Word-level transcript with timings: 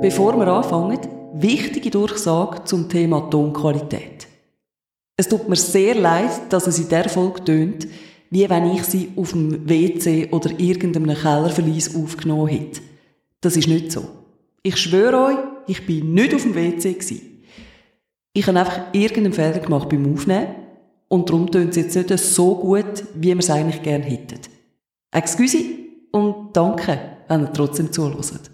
Bevor 0.00 0.38
wir 0.38 0.46
anfangen, 0.46 1.00
wichtige 1.34 1.90
Durchsage 1.90 2.64
zum 2.64 2.88
Thema 2.88 3.28
Tonqualität. 3.28 4.28
Es 5.16 5.28
tut 5.28 5.48
mir 5.48 5.56
sehr 5.56 5.94
leid, 5.94 6.30
dass 6.50 6.66
es 6.66 6.78
in 6.78 6.88
dieser 6.88 7.08
Folge 7.08 7.42
tönt, 7.42 7.88
wie 8.30 8.48
wenn 8.48 8.70
ich 8.72 8.84
sie 8.84 9.10
auf 9.16 9.32
dem 9.32 9.68
WC 9.68 10.28
oder 10.30 10.50
irgendeinem 10.58 11.16
Kellerverlies 11.16 11.96
aufgenommen 11.96 12.48
hätte. 12.48 12.80
Das 13.40 13.56
ist 13.56 13.68
nicht 13.68 13.90
so. 13.90 14.04
Ich 14.62 14.76
schwöre 14.76 15.24
euch, 15.24 15.38
ich 15.66 15.86
bin 15.86 16.14
nicht 16.14 16.34
auf 16.34 16.42
dem 16.42 16.54
WC 16.54 16.92
gewesen. 16.92 17.42
Ich 18.32 18.46
habe 18.46 18.58
einfach 18.58 18.92
irgendeinen 18.92 19.32
Fehler 19.32 19.60
gemacht 19.60 19.88
beim 19.88 20.12
Aufnehmen 20.12 20.48
und 21.08 21.28
darum 21.28 21.50
tönt 21.50 21.70
es 21.70 21.94
jetzt 21.94 22.10
nicht 22.10 22.24
so 22.24 22.54
gut, 22.56 23.04
wie 23.14 23.28
wir 23.28 23.38
es 23.38 23.50
eigentlich 23.50 23.82
gerne 23.82 24.04
hätten. 24.04 24.40
Excuse 25.10 25.85
danke, 26.56 26.98
wenn 27.28 27.42
ihr 27.42 27.52
trotzdem 27.52 27.92
zuhört. 27.92 28.50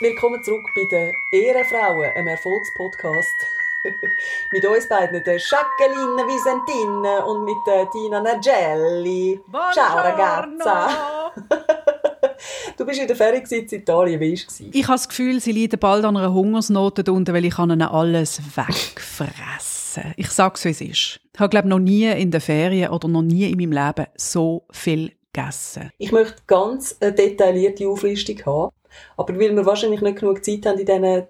Willkommen 0.00 0.42
zurück 0.44 0.62
bei 0.76 0.84
den 0.84 1.14
Ehrenfrauen, 1.32 2.10
einem 2.14 2.28
Erfolgspodcast. 2.28 3.46
mit 4.52 4.66
uns 4.66 4.88
beiden, 4.88 5.22
der 5.24 5.38
Jacqueline 5.38 6.26
Visentine 6.26 7.24
und 7.24 7.44
mit 7.44 7.66
der 7.66 7.90
Tina 7.90 8.20
Nagelli. 8.20 9.40
Buongiorno. 9.46 9.72
Ciao 9.72 9.96
ragazza. 9.96 11.17
du 12.76 12.86
bist 12.86 13.00
in 13.00 13.06
der 13.06 13.16
Ferien 13.16 13.44
in 13.44 13.66
Italien, 13.66 14.20
wie 14.20 14.32
war 14.32 14.46
es? 14.48 14.60
Ich 14.60 14.84
habe 14.84 14.94
das 14.94 15.08
Gefühl, 15.08 15.40
sie 15.40 15.52
leiden 15.52 15.78
bald 15.78 16.04
an 16.04 16.16
einer 16.16 16.32
Hungersnot 16.32 17.06
darunter, 17.06 17.34
weil 17.34 17.44
ich 17.44 17.58
ihnen 17.58 17.82
alles 17.82 18.40
wegfressen 18.56 20.14
Ich 20.16 20.30
sage 20.30 20.54
es, 20.56 20.64
wie 20.64 20.70
es 20.70 20.80
ist. 20.80 21.20
Ich 21.32 21.40
habe, 21.40 21.50
glaube 21.50 21.68
noch 21.68 21.78
nie 21.78 22.10
in 22.10 22.30
der 22.30 22.40
Ferien 22.40 22.90
oder 22.90 23.08
noch 23.08 23.22
nie 23.22 23.50
in 23.50 23.58
meinem 23.58 23.72
Leben 23.72 24.06
so 24.16 24.64
viel 24.70 25.12
gegessen. 25.32 25.90
Ich 25.98 26.12
möchte 26.12 26.42
ganz 26.46 26.96
eine 27.00 27.12
detaillierte 27.12 27.88
Auflistung 27.88 28.44
haben. 28.46 28.72
Aber 29.16 29.34
weil 29.34 29.54
wir 29.54 29.66
wahrscheinlich 29.66 30.00
nicht 30.00 30.18
genug 30.18 30.44
Zeit 30.44 30.66
haben 30.66 30.78
in 30.78 30.86
diesen 30.86 31.26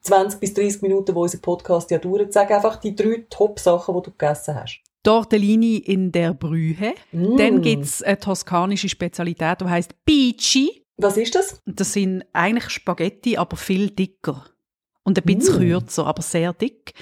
20 0.00 0.40
bis 0.40 0.54
30 0.54 0.82
Minuten, 0.82 1.14
wo 1.14 1.22
unser 1.22 1.38
Podcast 1.38 1.90
ja 1.90 1.98
dauert, 1.98 2.32
sag 2.32 2.50
einfach 2.50 2.76
die 2.76 2.94
drei 2.94 3.24
Top-Sachen, 3.30 3.94
die 3.94 4.02
du 4.02 4.10
gegessen 4.10 4.54
hast. 4.54 4.80
Tortellini 5.04 5.76
in 5.76 6.10
der 6.10 6.34
Brühe. 6.34 6.94
Mm. 7.12 7.36
Dann 7.36 7.62
gibt 7.62 7.84
es 7.84 8.02
eine 8.02 8.18
toskanische 8.18 8.88
Spezialität, 8.88 9.60
die 9.60 9.66
heißt 9.66 9.94
Pici. 10.04 10.82
Was 10.96 11.16
ist 11.16 11.34
das? 11.36 11.60
Das 11.66 11.92
sind 11.92 12.24
eigentlich 12.32 12.70
Spaghetti, 12.70 13.36
aber 13.36 13.56
viel 13.56 13.90
dicker. 13.90 14.46
Und 15.04 15.18
ein 15.18 15.24
bisschen 15.24 15.56
Mm. 15.56 15.58
kürzer, 15.58 16.06
aber 16.06 16.22
sehr 16.22 16.52
dick. 16.52 16.94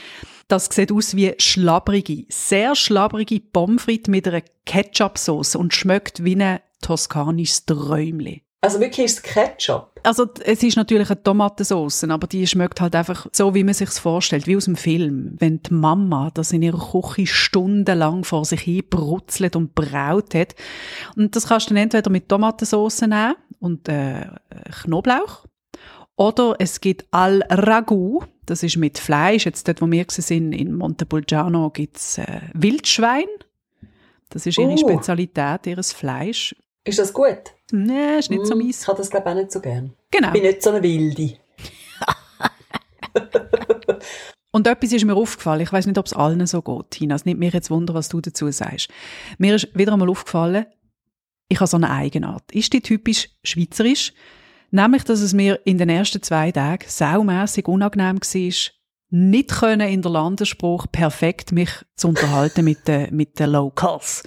Das 0.48 0.66
sieht 0.66 0.92
aus 0.92 1.16
wie 1.16 1.32
schlabbrige, 1.38 2.26
sehr 2.28 2.74
schlabbrige 2.74 3.40
Pommes 3.40 3.82
frites 3.84 4.08
mit 4.08 4.28
einer 4.28 4.42
Ketchup-Sauce 4.66 5.54
und 5.56 5.72
schmeckt 5.72 6.24
wie 6.24 6.36
ein 6.36 6.60
toskanisches 6.82 7.64
Träumchen. 7.64 8.40
Also 8.64 8.78
wirklich 8.78 9.06
ist 9.06 9.18
es 9.18 9.22
Ketchup. 9.24 9.90
Also 10.04 10.28
es 10.44 10.62
ist 10.62 10.76
natürlich 10.76 11.10
eine 11.10 11.20
Tomatensauce, 11.20 12.04
aber 12.04 12.28
die 12.28 12.46
schmeckt 12.46 12.80
halt 12.80 12.94
einfach 12.94 13.26
so, 13.32 13.54
wie 13.56 13.64
man 13.64 13.74
sich's 13.74 13.98
vorstellt, 13.98 14.46
wie 14.46 14.56
aus 14.56 14.66
dem 14.66 14.76
Film. 14.76 15.34
Wenn 15.38 15.60
die 15.64 15.74
Mama 15.74 16.30
das 16.32 16.52
in 16.52 16.62
ihrer 16.62 16.78
Küche 16.78 17.26
stundenlang 17.26 18.22
vor 18.22 18.44
sich 18.44 18.60
hin 18.60 18.84
brutzelt 18.88 19.56
und 19.56 19.74
braut 19.74 20.36
hat. 20.36 20.54
Und 21.16 21.34
das 21.34 21.48
kannst 21.48 21.70
du 21.70 21.74
dann 21.74 21.82
entweder 21.82 22.08
mit 22.08 22.28
Tomatensauce 22.28 23.00
nehmen 23.02 23.34
und 23.58 23.88
äh, 23.88 24.26
Knoblauch. 24.82 25.44
Oder 26.14 26.54
es 26.60 26.80
gibt 26.80 27.06
Al 27.10 27.42
Ragu, 27.50 28.20
das 28.46 28.62
ist 28.62 28.76
mit 28.76 28.98
Fleisch. 28.98 29.44
Jetzt 29.44 29.66
dort, 29.66 29.82
wo 29.82 29.90
wir 29.90 30.04
sind, 30.08 30.52
in 30.52 30.74
Montepulciano, 30.74 31.70
gibt's 31.70 32.18
äh, 32.18 32.40
Wildschwein. 32.54 33.26
Das 34.28 34.46
ist 34.46 34.56
ihre 34.56 34.70
Oh. 34.70 34.76
Spezialität, 34.76 35.66
ihres 35.66 35.92
Fleisch. 35.92 36.54
Ist 36.84 36.98
das 36.98 37.12
gut? 37.12 37.52
Nee, 37.70 38.18
ist 38.18 38.30
nicht 38.30 38.46
so 38.46 38.54
Mm, 38.54 38.58
meins. 38.58 38.82
Ich 38.82 38.88
habe 38.88 38.98
das 38.98 39.10
glaube 39.10 39.28
ich 39.28 39.34
auch 39.34 39.38
nicht 39.38 39.52
so 39.52 39.60
gern. 39.60 39.94
Genau. 40.10 40.28
Ich 40.28 40.32
bin 40.32 40.42
nicht 40.42 40.62
so 40.62 40.70
eine 40.70 40.82
Wilde. 40.82 41.36
Und 44.54 44.66
etwas 44.66 44.92
ist 44.92 45.04
mir 45.04 45.14
aufgefallen, 45.14 45.62
ich 45.62 45.72
weiß 45.72 45.86
nicht, 45.86 45.96
ob 45.96 46.04
es 46.06 46.12
allen 46.12 46.46
so 46.46 46.60
geht, 46.60 46.90
Tina, 46.90 47.14
es 47.14 47.24
nimmt 47.24 47.40
mich 47.40 47.54
jetzt 47.54 47.70
Wunder, 47.70 47.94
was 47.94 48.10
du 48.10 48.20
dazu 48.20 48.50
sagst. 48.50 48.88
Mir 49.38 49.54
ist 49.54 49.68
wieder 49.74 49.94
einmal 49.94 50.10
aufgefallen, 50.10 50.66
ich 51.48 51.58
habe 51.58 51.68
so 51.68 51.78
eine 51.78 51.90
Eigenart. 51.90 52.52
Ist 52.52 52.72
die 52.72 52.82
typisch 52.82 53.30
schweizerisch? 53.44 54.12
Nämlich, 54.70 55.04
dass 55.04 55.20
es 55.20 55.32
mir 55.32 55.60
in 55.64 55.78
den 55.78 55.88
ersten 55.88 56.22
zwei 56.22 56.52
Tagen 56.52 56.84
saumässig 56.86 57.66
unangenehm 57.68 58.18
war, 58.18 58.72
nicht 59.14 59.50
können 59.50 59.88
in 59.88 60.02
der 60.02 60.10
Landesspruch 60.10 60.86
perfekt 60.90 61.52
mich 61.52 61.70
zu 61.96 62.08
unterhalten 62.08 62.64
mit 62.64 62.88
den, 62.88 63.14
mit 63.14 63.38
den 63.38 63.50
Locals. 63.50 64.22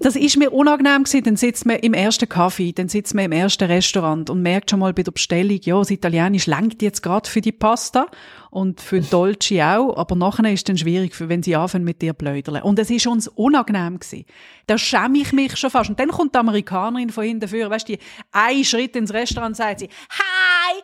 Das 0.00 0.16
ist 0.16 0.36
mir 0.36 0.52
unangenehm 0.52 1.04
gewesen. 1.04 1.24
Dann 1.24 1.36
sitzt 1.36 1.66
man 1.66 1.76
im 1.76 1.94
ersten 1.94 2.28
Kaffee, 2.28 2.72
dann 2.72 2.88
sitzt 2.88 3.14
man 3.14 3.26
im 3.26 3.32
ersten 3.32 3.64
Restaurant 3.64 4.30
und 4.30 4.42
merkt 4.42 4.70
schon 4.70 4.80
mal 4.80 4.92
bei 4.92 5.02
der 5.02 5.12
Bestellung, 5.12 5.58
ja, 5.62 5.78
das 5.78 5.90
Italienisch 5.90 6.46
langt 6.46 6.82
jetzt 6.82 7.02
gerade 7.02 7.28
für 7.28 7.40
die 7.40 7.52
Pasta 7.52 8.06
und 8.50 8.80
für 8.80 9.00
die 9.00 9.10
Dolce 9.10 9.62
auch, 9.62 9.96
aber 9.96 10.14
nachher 10.14 10.52
ist 10.52 10.60
es 10.60 10.64
dann 10.64 10.78
schwierig, 10.78 11.12
wenn 11.18 11.42
sie 11.42 11.56
anfangen 11.56 11.84
mit 11.84 12.02
dir 12.02 12.12
blödeln. 12.12 12.62
Und 12.62 12.78
es 12.78 12.90
ist 12.90 13.06
uns 13.06 13.28
unangenehm 13.28 13.98
gewesen. 13.98 14.24
Da 14.66 14.78
schäme 14.78 15.18
ich 15.18 15.32
mich 15.32 15.56
schon 15.56 15.70
fast. 15.70 15.90
Und 15.90 16.00
dann 16.00 16.08
kommt 16.08 16.34
die 16.34 16.38
Amerikanerin 16.38 17.10
von 17.10 17.24
hinten 17.24 17.40
dafür, 17.40 17.70
weißt 17.70 17.88
du, 17.88 17.96
die 17.96 18.02
einen 18.32 18.64
Schritt 18.64 18.96
ins 18.96 19.12
Restaurant 19.12 19.56
sagt 19.56 19.80
sie, 19.80 19.88
Hi, 20.10 20.80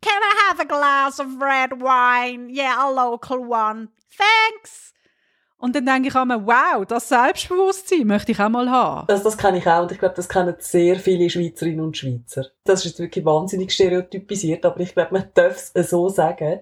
can 0.00 0.12
I 0.12 0.50
have 0.50 0.60
a 0.60 0.64
glass 0.64 1.20
of 1.20 1.26
red 1.40 1.72
wine? 1.80 2.48
Yeah, 2.50 2.76
a 2.78 2.90
local 2.90 3.38
one. 3.38 3.88
Thanks. 4.16 4.92
Und 5.60 5.74
dann 5.74 5.86
denke 5.86 6.08
ich 6.08 6.14
immer, 6.14 6.46
wow, 6.46 6.86
das 6.86 7.08
Selbstbewusstsein 7.08 8.06
möchte 8.06 8.30
ich 8.30 8.38
auch 8.38 8.48
mal 8.48 8.70
haben. 8.70 9.06
Das, 9.08 9.24
das 9.24 9.36
kenne 9.36 9.58
ich 9.58 9.66
auch 9.66 9.82
und 9.82 9.90
ich 9.92 9.98
glaube, 9.98 10.14
das 10.14 10.28
kennen 10.28 10.54
sehr 10.58 10.96
viele 10.96 11.28
Schweizerinnen 11.28 11.80
und 11.80 11.96
Schweizer. 11.96 12.46
Das 12.64 12.86
ist 12.86 13.00
wirklich 13.00 13.24
wahnsinnig 13.24 13.72
stereotypisiert, 13.72 14.64
aber 14.64 14.78
ich 14.80 14.94
glaube, 14.94 15.14
man 15.14 15.30
darf 15.34 15.70
es 15.74 15.90
so 15.90 16.08
sagen. 16.08 16.60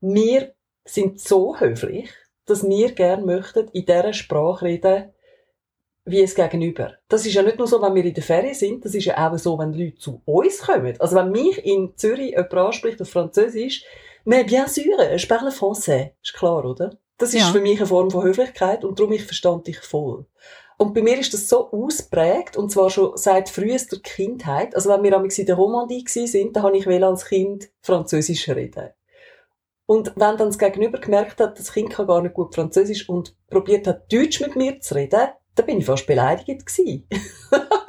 Wir 0.00 0.54
sind 0.84 1.18
so 1.18 1.58
höflich, 1.58 2.10
dass 2.44 2.62
wir 2.62 2.92
gerne 2.92 3.24
möchten 3.24 3.68
in 3.68 3.86
dieser 3.86 4.12
Sprache 4.12 4.66
reden, 4.66 5.12
wie 6.04 6.20
es 6.20 6.34
gegenüber. 6.34 6.92
Das 7.08 7.24
ist 7.24 7.34
ja 7.34 7.42
nicht 7.42 7.58
nur 7.58 7.66
so, 7.66 7.80
wenn 7.80 7.94
wir 7.94 8.04
in 8.04 8.14
der 8.14 8.22
Ferien 8.22 8.54
sind, 8.54 8.84
das 8.84 8.94
ist 8.94 9.06
ja 9.06 9.16
auch 9.28 9.36
so, 9.38 9.58
wenn 9.58 9.72
Leute 9.72 9.96
zu 9.96 10.20
uns 10.26 10.58
kommen. 10.58 10.94
Also 11.00 11.16
wenn 11.16 11.32
mich 11.32 11.64
in 11.64 11.96
Zürich 11.96 12.32
jemand 12.32 12.52
anspricht 12.52 13.00
auf 13.00 13.08
Französisch, 13.08 13.82
mais 14.24 14.44
bien 14.44 14.68
sûr, 14.68 14.84
je 15.16 15.26
parle 15.26 15.50
français. 15.50 16.12
Ist 16.22 16.34
klar, 16.34 16.64
oder? 16.64 16.96
Das 17.18 17.32
ist 17.32 17.40
Ja. 17.40 17.52
für 17.52 17.60
mich 17.60 17.78
eine 17.78 17.86
Form 17.86 18.10
von 18.10 18.24
Höflichkeit 18.24 18.84
und 18.84 18.98
darum 18.98 19.12
ich 19.12 19.24
verstand 19.24 19.66
dich 19.66 19.78
voll. 19.78 20.26
Und 20.78 20.92
bei 20.92 21.00
mir 21.00 21.18
ist 21.18 21.32
das 21.32 21.48
so 21.48 21.70
ausprägt, 21.70 22.56
und 22.56 22.70
zwar 22.70 22.90
schon 22.90 23.16
seit 23.16 23.48
frühester 23.48 23.98
Kindheit. 23.98 24.74
Also 24.74 24.90
wenn 24.90 25.02
wir 25.02 25.10
damals 25.10 25.38
in 25.38 25.46
der 25.46 25.54
Romandie 25.54 26.04
sind, 26.06 26.54
da 26.54 26.62
habe 26.62 26.76
ich 26.76 26.86
als 26.86 27.24
Kind 27.24 27.70
Französisch 27.80 28.48
reden. 28.50 28.90
Und 29.86 30.08
wenn 30.16 30.36
dann 30.36 30.38
das 30.38 30.58
Gegenüber 30.58 30.98
gemerkt 30.98 31.40
hat, 31.40 31.58
das 31.58 31.72
Kind 31.72 31.90
kann 31.90 32.08
gar 32.08 32.20
nicht 32.20 32.34
gut 32.34 32.54
Französisch 32.54 33.08
und 33.08 33.34
probiert 33.48 33.86
hat, 33.86 34.12
Deutsch 34.12 34.40
mit 34.40 34.56
mir 34.56 34.80
zu 34.80 34.96
reden, 34.96 35.28
da 35.54 35.62
bin 35.62 35.78
ich 35.78 35.86
fast 35.86 36.06
beleidigt 36.06 36.66
gsi. 36.66 37.06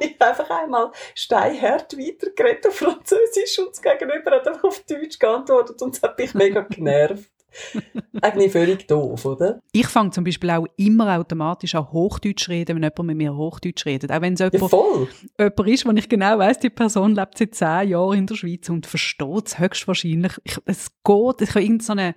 ich 0.00 0.16
habe 0.18 0.24
einfach 0.24 0.48
einmal 0.48 0.90
steinhart 1.14 1.98
weitergeredet 1.98 2.68
auf 2.68 2.76
Französisch 2.76 3.58
und 3.58 3.70
das 3.70 3.82
Gegenüber 3.82 4.30
hat 4.30 4.46
einfach 4.48 4.64
auf 4.64 4.80
Deutsch 4.88 5.18
geantwortet 5.18 5.82
und 5.82 5.96
es 5.96 6.02
hat 6.02 6.18
mich 6.18 6.32
mega 6.34 6.60
genervt. 6.70 7.30
Eigentlich 8.22 8.52
völlig 8.52 8.86
doof, 8.86 9.24
oder? 9.24 9.60
Ich 9.72 9.86
fange 9.86 10.10
zum 10.10 10.24
Beispiel 10.24 10.50
auch 10.50 10.66
immer 10.76 11.18
automatisch 11.18 11.74
an 11.74 11.90
Hochdeutsch 11.90 12.48
reden, 12.48 12.76
wenn 12.76 12.82
jemand 12.82 13.02
mit 13.04 13.16
mir 13.16 13.34
Hochdeutsch 13.36 13.86
redet. 13.86 14.12
Auch 14.12 14.20
wenn 14.20 14.34
es 14.34 14.40
Ja, 14.40 14.50
jemand, 14.52 14.70
voll. 14.70 15.08
jemand 15.38 15.68
ist, 15.68 15.86
wo 15.86 15.90
ich 15.92 16.08
genau 16.08 16.38
weiss, 16.38 16.58
die 16.58 16.70
Person 16.70 17.14
lebt 17.14 17.38
seit 17.38 17.54
zehn 17.54 17.88
Jahren 17.90 18.18
in 18.18 18.26
der 18.26 18.34
Schweiz 18.36 18.68
und 18.68 18.86
versteht 18.86 19.46
es 19.46 19.58
höchstwahrscheinlich. 19.58 20.32
Ich, 20.44 20.58
es 20.66 20.90
geht, 21.04 21.40
ich 21.42 21.50
habe 21.50 21.62
irgendeinen 21.62 21.80
so 21.80 21.92
eine, 21.92 22.14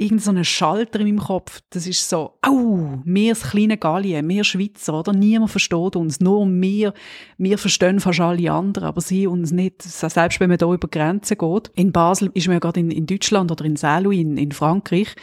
irgend 0.00 0.22
so 0.22 0.30
einen 0.30 0.44
Schalter 0.44 1.00
in 1.00 1.06
meinem 1.06 1.18
Kopf. 1.18 1.60
Das 1.70 1.86
ist 1.86 2.08
so, 2.08 2.38
au, 2.40 3.00
wir 3.04 3.32
das 3.32 3.50
kleine 3.50 3.76
Gallien, 3.76 4.26
wir 4.28 4.44
Schweizer, 4.44 4.94
oder? 4.94 5.12
Niemand 5.12 5.50
versteht 5.50 5.94
uns, 5.94 6.20
nur 6.20 6.46
wir, 6.48 6.94
wir 7.36 7.58
verstehen 7.58 8.00
fast 8.00 8.20
alle 8.20 8.50
anderen, 8.50 8.88
aber 8.88 9.02
sie 9.02 9.26
uns 9.26 9.52
nicht. 9.52 9.82
Selbst 9.82 10.40
wenn 10.40 10.48
man 10.48 10.58
da 10.58 10.72
über 10.72 10.88
Grenzen 10.88 11.36
geht. 11.36 11.70
In 11.74 11.92
Basel 11.92 12.30
ist 12.32 12.46
man 12.46 12.54
ja 12.54 12.60
gerade 12.60 12.80
in, 12.80 12.90
in 12.90 13.06
Deutschland 13.06 13.52
oder 13.52 13.64
in 13.66 13.76
Saarlouis 13.76 14.20
in, 14.20 14.38
in 14.38 14.52
Frankreich. 14.52 15.14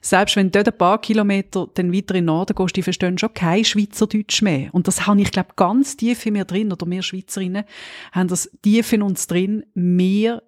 Selbst 0.00 0.36
wenn 0.36 0.50
du 0.50 0.62
dort 0.62 0.68
ein 0.68 0.78
paar 0.78 1.00
Kilometer 1.00 1.68
dann 1.74 1.92
weiter 1.92 2.14
in 2.14 2.22
den 2.22 2.26
Norden 2.26 2.54
gehst, 2.54 2.76
die 2.76 2.82
verstehen 2.82 3.18
schon 3.18 3.34
kein 3.34 3.64
Schweizerdeutsch 3.64 4.42
mehr. 4.42 4.72
Und 4.72 4.88
das 4.88 5.06
habe 5.06 5.20
ich, 5.20 5.30
glaube 5.30 5.50
ganz 5.56 5.96
tief 5.96 6.24
in 6.24 6.34
mir 6.34 6.44
drin, 6.44 6.72
oder 6.72 6.86
wir 6.86 7.02
Schweizerinnen 7.02 7.64
haben 8.12 8.28
das 8.28 8.50
tief 8.62 8.92
in 8.92 9.02
uns 9.02 9.26
drin. 9.26 9.64
Wir 9.74 10.42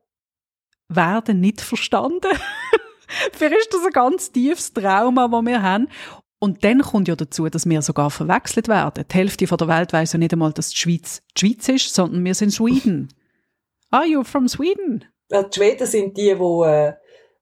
werden 0.89 1.41
nicht 1.41 1.61
verstanden. 1.61 2.29
Vielleicht 3.33 3.61
ist 3.61 3.75
das 3.75 3.87
ein 3.87 3.93
ganz 3.93 4.33
tiefes 4.33 4.73
Trauma, 4.73 5.29
das 5.29 5.45
wir 5.45 5.63
haben. 5.63 5.89
Und 6.39 6.65
dann 6.65 6.83
kommt 6.83 7.09
ja 7.09 7.17
dazu, 7.17 7.49
dass 7.49 7.69
wir 7.69 7.81
sogar 7.83 8.11
verwechselt 8.11 8.69
werden. 8.69 9.05
Die 9.11 9.15
Hälfte 9.15 9.47
von 9.47 9.59
der 9.59 9.69
Welt 9.69 9.93
weiß 9.93 10.13
ja 10.13 10.19
nicht 10.19 10.33
einmal, 10.33 10.53
dass 10.53 10.71
die 10.71 10.77
Schweiz 10.77 11.23
die 11.37 11.47
Schweiz 11.47 11.69
ist, 11.69 11.95
sondern 11.95 12.25
wir 12.25 12.35
sind 12.35 12.51
Sweden. 12.51 13.09
Are 13.91 14.07
you 14.07 14.23
from 14.23 14.49
Sweden? 14.49 15.05
Ja, 15.31 15.43
die 15.43 15.57
Schweden 15.57 15.87
sind 15.87 16.17
die, 16.17 16.35
die, 16.35 16.65
äh, 16.65 16.93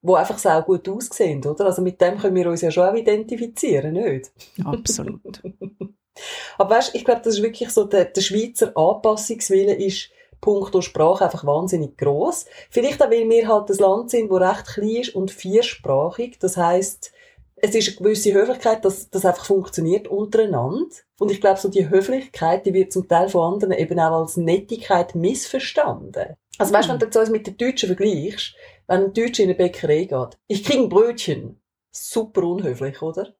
die 0.01 0.13
einfach 0.13 0.37
sehr 0.37 0.61
gut 0.61 0.87
aussehen, 0.87 1.45
oder? 1.45 1.65
Also 1.65 1.81
mit 1.81 1.99
dem 1.99 2.17
können 2.17 2.35
wir 2.35 2.49
uns 2.49 2.61
ja 2.61 2.71
schon 2.71 2.87
auch 2.87 2.95
identifizieren, 2.95 3.93
nicht? 3.93 4.31
Absolut. 4.63 5.41
Aber 6.57 6.75
weißt, 6.75 6.95
ich 6.95 7.03
glaube, 7.03 7.21
das 7.23 7.35
ist 7.35 7.43
wirklich 7.43 7.69
so, 7.71 7.83
der, 7.83 8.05
der 8.05 8.21
Schweizer 8.21 8.71
Anpassungswille 8.75 9.73
ist 9.73 10.09
puncto 10.41 10.81
Sprache 10.81 11.25
einfach 11.25 11.45
wahnsinnig 11.45 11.97
groß. 11.97 12.45
Vielleicht 12.69 13.01
auch, 13.01 13.09
weil 13.09 13.29
wir 13.29 13.47
halt 13.47 13.69
das 13.69 13.79
Land 13.79 14.11
sind, 14.11 14.29
wo 14.29 14.37
recht 14.37 14.65
klein 14.67 14.89
ist 14.89 15.15
und 15.15 15.31
viersprachig. 15.31 16.37
Das 16.39 16.57
heißt, 16.57 17.11
es 17.57 17.75
ist 17.75 17.87
eine 17.87 17.97
gewisse 17.97 18.33
Höflichkeit, 18.33 18.83
dass 18.85 19.09
das 19.09 19.25
einfach 19.25 19.45
funktioniert 19.45 20.07
untereinander. 20.07 20.95
Und 21.19 21.31
ich 21.31 21.41
glaube, 21.41 21.59
so 21.59 21.69
die 21.69 21.89
Höflichkeit, 21.89 22.65
die 22.65 22.73
wird 22.73 22.91
zum 22.91 23.07
Teil 23.07 23.29
von 23.29 23.53
anderen 23.53 23.73
eben 23.73 23.99
auch 23.99 24.21
als 24.21 24.37
Nettigkeit 24.37 25.15
missverstanden. 25.15 26.35
Also 26.57 26.73
weißt, 26.73 26.89
wenn 26.89 26.99
du 26.99 27.05
jetzt 27.05 27.31
mit 27.31 27.47
den 27.47 27.57
Deutschen 27.57 27.87
vergleichst, 27.87 28.55
wenn 28.87 29.05
ein 29.05 29.13
Deutscher 29.13 29.43
in 29.43 29.49
eine 29.49 29.57
Bäckerei 29.57 30.05
geht, 30.05 30.37
ich 30.47 30.63
krieg 30.63 30.77
ein 30.77 30.89
Brötchen. 30.89 31.61
Super 31.91 32.43
unhöflich, 32.43 33.01
oder? 33.01 33.33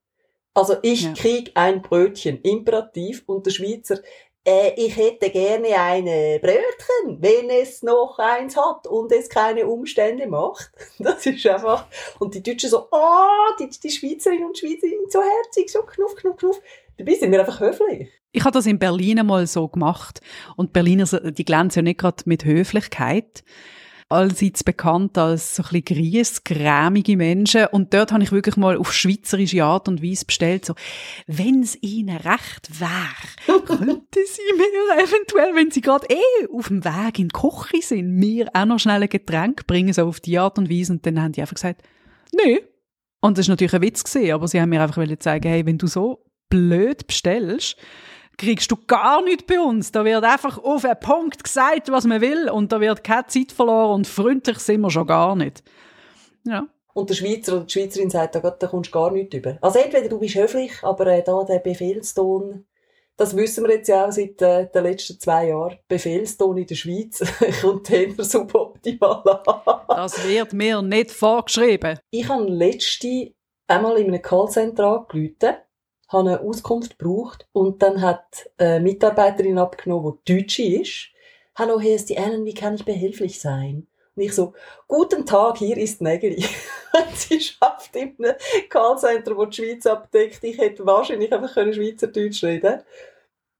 Also 0.53 0.77
ich 0.83 1.03
ja. 1.03 1.13
krieg 1.13 1.51
ein 1.55 1.81
Brötchen, 1.81 2.39
imperativ, 2.41 3.23
und 3.25 3.45
der 3.45 3.51
Schweizer, 3.51 3.99
äh, 4.45 4.73
ich 4.77 4.95
hätte 4.95 5.29
gerne 5.31 5.69
eine 5.79 6.39
Brötchen, 6.39 7.21
wenn 7.21 7.49
es 7.49 7.81
noch 7.81 8.19
eins 8.19 8.55
hat 8.55 8.87
und 8.87 9.11
es 9.11 9.27
keine 9.27 9.67
Umstände 9.67 10.27
macht. 10.27 10.71
Das 10.99 11.25
ist 11.25 11.45
einfach, 11.45 11.87
und 12.19 12.33
die 12.35 12.43
Deutschen 12.43 12.69
so, 12.69 12.87
ah, 12.91 13.27
oh, 13.51 13.55
die, 13.59 13.69
die 13.69 13.89
Schweizerinnen 13.89 14.45
und 14.45 14.57
Schweizer 14.57 14.87
sind 14.87 15.11
so 15.11 15.19
herzig, 15.21 15.69
so 15.69 15.81
knuff, 15.81 16.15
knuff, 16.15 16.37
knuff. 16.37 16.61
Dabei 16.97 17.13
sind 17.13 17.31
wir 17.31 17.39
einfach 17.39 17.59
höflich. 17.59 18.09
Ich 18.31 18.43
habe 18.43 18.53
das 18.53 18.65
in 18.65 18.79
Berlin 18.79 19.19
einmal 19.19 19.47
so 19.47 19.67
gemacht. 19.67 20.21
Und 20.55 20.73
Berliner, 20.73 21.05
die 21.05 21.45
glänzen 21.45 21.79
ja 21.79 21.83
nicht 21.83 21.99
gerade 21.99 22.23
mit 22.25 22.45
Höflichkeit 22.45 23.43
allseits 24.09 24.63
bekannt 24.63 25.17
als 25.17 25.55
so 25.55 25.63
ein 25.63 25.81
bisschen 25.81 25.85
griesgrämige 25.85 27.17
Menschen. 27.17 27.65
Und 27.67 27.93
dort 27.93 28.11
habe 28.11 28.23
ich 28.23 28.31
wirklich 28.31 28.55
mal 28.55 28.77
auf 28.77 28.93
schweizerische 28.93 29.63
Art 29.63 29.87
und 29.87 30.03
Weise 30.03 30.25
bestellt, 30.25 30.65
so, 30.65 30.75
wenn 31.27 31.61
es 31.61 31.81
ihnen 31.81 32.17
recht 32.17 32.79
wäre, 32.79 33.61
könnten 33.65 34.05
sie 34.13 34.53
mir 34.55 35.03
eventuell, 35.03 35.55
wenn 35.55 35.71
sie 35.71 35.81
gerade 35.81 36.07
eh 36.09 36.47
auf 36.53 36.67
dem 36.67 36.85
Weg 36.85 37.19
in 37.19 37.29
die 37.29 37.39
Küche 37.39 37.81
sind, 37.81 38.11
mir 38.11 38.49
auch 38.53 38.65
noch 38.65 38.79
schnell 38.79 39.01
ein 39.01 39.09
Getränk 39.09 39.65
bringen, 39.65 39.93
so 39.93 40.05
auf 40.05 40.19
die 40.19 40.37
Art 40.37 40.57
und 40.59 40.69
Weise. 40.69 40.93
Und 40.93 41.05
dann 41.05 41.21
haben 41.21 41.31
die 41.31 41.41
einfach 41.41 41.55
gesagt, 41.55 41.81
nö. 42.33 42.59
Und 43.21 43.37
das 43.37 43.45
ist 43.45 43.49
natürlich 43.49 43.73
ein 43.73 43.81
Witz 43.81 44.03
gesehen, 44.03 44.33
aber 44.33 44.47
sie 44.47 44.61
haben 44.61 44.69
mir 44.69 44.83
einfach 44.83 45.03
zeigen, 45.19 45.49
hey, 45.49 45.65
wenn 45.65 45.79
du 45.79 45.87
so 45.87 46.23
blöd 46.49 47.07
bestellst, 47.07 47.75
kriegst 48.37 48.71
du 48.71 48.77
gar 48.87 49.23
nichts 49.23 49.43
bei 49.45 49.59
uns. 49.59 49.91
Da 49.91 50.03
wird 50.05 50.23
einfach 50.23 50.57
auf 50.63 50.85
einen 50.85 50.99
Punkt 50.99 51.43
gesagt, 51.43 51.91
was 51.91 52.05
man 52.05 52.21
will 52.21 52.49
und 52.49 52.71
da 52.71 52.79
wird 52.79 53.03
keine 53.03 53.27
Zeit 53.27 53.51
verloren 53.51 53.95
und 53.95 54.07
freundlich 54.07 54.59
sind 54.59 54.81
wir 54.81 54.89
schon 54.89 55.07
gar 55.07 55.35
nicht. 55.35 55.63
Ja. 56.43 56.67
Und 56.93 57.09
der 57.09 57.15
Schweizer 57.15 57.57
oder 57.57 57.65
die 57.65 57.73
Schweizerin 57.73 58.09
sagt, 58.09 58.35
da, 58.35 58.39
da 58.39 58.67
kommst 58.67 58.89
du 58.89 58.93
gar 58.93 59.11
nichts 59.11 59.35
über. 59.35 59.57
Also 59.61 59.79
entweder 59.79 60.07
du 60.07 60.19
bist 60.19 60.35
höflich, 60.35 60.71
aber 60.81 61.07
äh, 61.07 61.23
da 61.23 61.43
der 61.43 61.59
Befehlston, 61.59 62.65
das 63.17 63.35
wissen 63.35 63.65
wir 63.65 63.75
jetzt 63.75 63.89
ja 63.89 64.07
auch 64.07 64.11
seit 64.11 64.41
äh, 64.41 64.69
den 64.69 64.83
letzten 64.83 65.19
zwei 65.19 65.49
Jahren. 65.49 65.77
Befehlston 65.87 66.57
in 66.57 66.67
der 66.67 66.75
Schweiz 66.75 67.21
kommt 67.61 67.91
eher 67.91 68.13
suboptimal 68.23 69.41
an. 69.45 69.81
Das 69.87 70.25
wird 70.25 70.53
mir 70.53 70.81
nicht 70.81 71.11
vorgeschrieben. 71.11 71.99
Ich 72.11 72.29
habe 72.29 72.45
letzte 72.45 73.33
einmal 73.67 73.97
in 73.97 74.07
einem 74.07 74.21
Callcenter 74.21 74.85
angerufen 74.85 75.55
habe 76.07 76.29
eine 76.29 76.41
Auskunft 76.41 76.97
gebraucht 76.97 77.47
und 77.51 77.81
dann 77.81 78.01
hat 78.01 78.49
eine 78.57 78.79
Mitarbeiterin 78.79 79.57
abgenommen, 79.57 80.19
die 80.27 80.37
Deutsche 80.37 80.63
ist. 80.63 81.09
Hallo, 81.55 81.79
hier 81.79 81.95
ist 81.95 82.09
die 82.09 82.17
Ellen, 82.17 82.45
wie 82.45 82.53
kann 82.53 82.75
ich 82.75 82.85
behilflich 82.85 83.39
sein? 83.39 83.87
Und 84.15 84.23
ich 84.23 84.33
so, 84.33 84.53
guten 84.87 85.25
Tag, 85.25 85.57
hier 85.57 85.77
ist 85.77 86.01
Nägeli. 86.01 86.45
sie 87.15 87.39
schafft 87.39 87.95
in 87.95 88.15
einem 88.19 88.35
Callcenter, 88.69 89.35
wo 89.35 89.45
die 89.45 89.57
Schweiz 89.57 89.85
abdeckt. 89.85 90.43
Ich 90.43 90.57
hätte 90.57 90.85
wahrscheinlich 90.85 91.33
einfach 91.33 91.53
können 91.53 91.73
Schweizerdeutsch 91.73 92.43
reden 92.43 92.81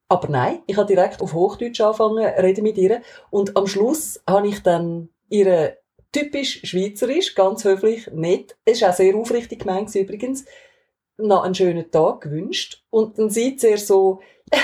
Aber 0.07 0.27
nein, 0.29 0.61
ich 0.67 0.77
habe 0.77 0.87
direkt 0.87 1.21
auf 1.21 1.33
Hochdeutsch 1.33 1.81
angefangen, 1.81 2.25
reden 2.25 2.63
mit 2.63 2.77
ihr. 2.77 3.01
Und 3.31 3.57
am 3.57 3.67
Schluss 3.67 4.21
habe 4.27 4.47
ich 4.47 4.61
dann 4.63 5.09
ihre 5.29 5.77
typisch 6.13 6.61
schweizerisch, 6.63 7.35
ganz 7.35 7.65
höflich, 7.65 8.07
nett, 8.13 8.55
es 8.63 8.81
war 8.81 8.91
auch 8.91 8.93
sehr 8.93 9.15
aufrichtig 9.15 9.59
gemeint 9.59 9.93
übrigens, 9.95 10.45
noch 11.17 11.43
einen 11.43 11.55
schönen 11.55 11.89
Tag 11.91 12.21
gewünscht 12.21 12.83
und 12.89 13.17
dann 13.17 13.29
sieht 13.29 13.63
er 13.63 13.77
so, 13.77 14.21
äh, 14.51 14.57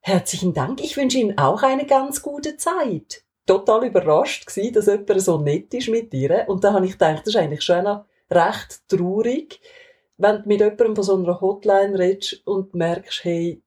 herzlichen 0.00 0.52
Dank, 0.52 0.82
ich 0.82 0.96
wünsche 0.96 1.18
Ihnen 1.18 1.38
auch 1.38 1.62
eine 1.62 1.86
ganz 1.86 2.22
gute 2.22 2.56
Zeit. 2.56 3.24
Total 3.46 3.86
überrascht 3.86 4.46
gsi, 4.46 4.72
dass 4.72 4.86
jemand 4.86 5.20
so 5.20 5.38
nett 5.38 5.72
ist 5.74 5.88
mit 5.88 6.12
dir 6.12 6.44
und 6.48 6.64
da 6.64 6.72
habe 6.72 6.86
ich 6.86 6.92
gedacht, 6.92 7.20
das 7.20 7.34
ist 7.34 7.36
eigentlich 7.36 7.62
schon 7.62 7.86
recht 8.30 8.88
traurig, 8.88 9.60
wenn 10.16 10.42
du 10.42 10.48
mit 10.48 10.60
jemandem 10.60 10.96
von 10.96 11.04
so 11.04 11.16
einer 11.16 11.40
Hotline 11.40 11.98
redest 11.98 12.46
und 12.46 12.74
merkst, 12.74 13.24
hey, 13.24 13.62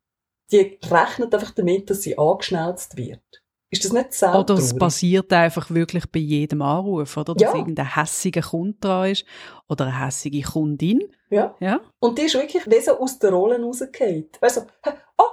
die 0.51 0.79
rechnet 0.89 1.33
einfach 1.33 1.51
damit, 1.51 1.89
dass 1.89 2.01
sie 2.01 2.17
angeschnauzt 2.17 2.97
wird. 2.97 3.21
Ist 3.69 3.83
das 3.83 3.91
nicht 3.91 4.13
sehr 4.13 4.33
Oder 4.33 4.53
es 4.53 4.75
passiert 4.77 5.33
einfach 5.33 5.69
wirklich 5.69 6.09
bei 6.09 6.19
jedem 6.19 6.61
Anruf, 6.61 7.17
oder? 7.17 7.33
Dass 7.33 7.53
ja. 7.53 7.55
irgendein 7.55 7.95
hässiger 7.95 8.41
Kunde 8.41 8.77
dran 8.79 9.11
ist 9.11 9.25
oder 9.67 9.85
eine 9.87 10.05
hässige 10.05 10.41
Kundin. 10.41 11.03
Ja. 11.29 11.53
ja. 11.59 11.81
Und 11.99 12.17
die 12.17 12.23
ist 12.23 12.35
wirklich 12.35 12.65
wie 12.65 12.79
so 12.79 12.97
aus 12.97 13.19
der 13.19 13.31
Rolle 13.31 13.61
rausgefallen. 13.61 14.29
Also, 14.39 14.61
oh, 14.87 15.23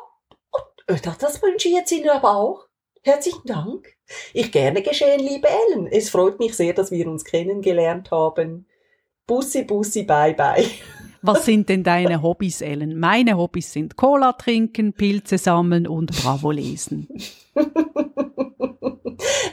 oh, 0.88 0.94
das 1.18 1.42
wünsche 1.42 1.68
ich 1.68 1.74
jetzt 1.74 1.92
Ihnen 1.92 2.10
aber 2.10 2.36
auch. 2.36 2.66
Herzlichen 3.02 3.44
Dank. 3.44 3.86
Ich 4.32 4.50
gerne 4.50 4.82
geschehen, 4.82 5.20
liebe 5.20 5.46
Ellen. 5.48 5.86
Es 5.86 6.10
freut 6.10 6.40
mich 6.40 6.54
sehr, 6.54 6.72
dass 6.72 6.90
wir 6.90 7.06
uns 7.06 7.24
kennengelernt 7.24 8.10
haben. 8.10 8.66
Bussi, 9.26 9.62
Bussi, 9.62 10.02
bye, 10.02 10.34
bye. 10.34 10.66
Was 11.22 11.46
sind 11.46 11.68
denn 11.68 11.82
deine 11.82 12.20
Hobbys, 12.20 12.60
Ellen? 12.60 12.98
Meine 12.98 13.38
Hobbys 13.38 13.72
sind 13.72 13.96
Cola 13.96 14.32
trinken, 14.32 14.92
Pilze 14.92 15.38
sammeln 15.38 15.86
und 15.86 16.10
Bravo 16.10 16.50
lesen. 16.50 17.08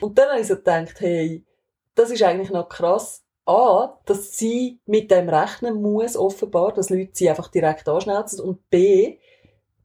und 0.01 0.17
dann 0.17 0.29
habe 0.29 0.41
ich 0.41 0.47
so 0.47 0.55
gedacht, 0.55 0.99
hey, 0.99 1.45
das 1.95 2.11
ist 2.11 2.23
eigentlich 2.23 2.49
noch 2.51 2.69
krass. 2.69 3.23
A, 3.45 3.99
dass 4.05 4.37
sie 4.37 4.79
mit 4.85 5.09
dem 5.09 5.27
rechnen 5.27 5.81
muss, 5.81 6.15
offenbar, 6.15 6.73
dass 6.73 6.89
Leute 6.89 7.11
sie 7.13 7.29
einfach 7.29 7.47
direkt 7.47 7.89
anschnauzen. 7.89 8.39
Und 8.39 8.69
B, 8.69 9.17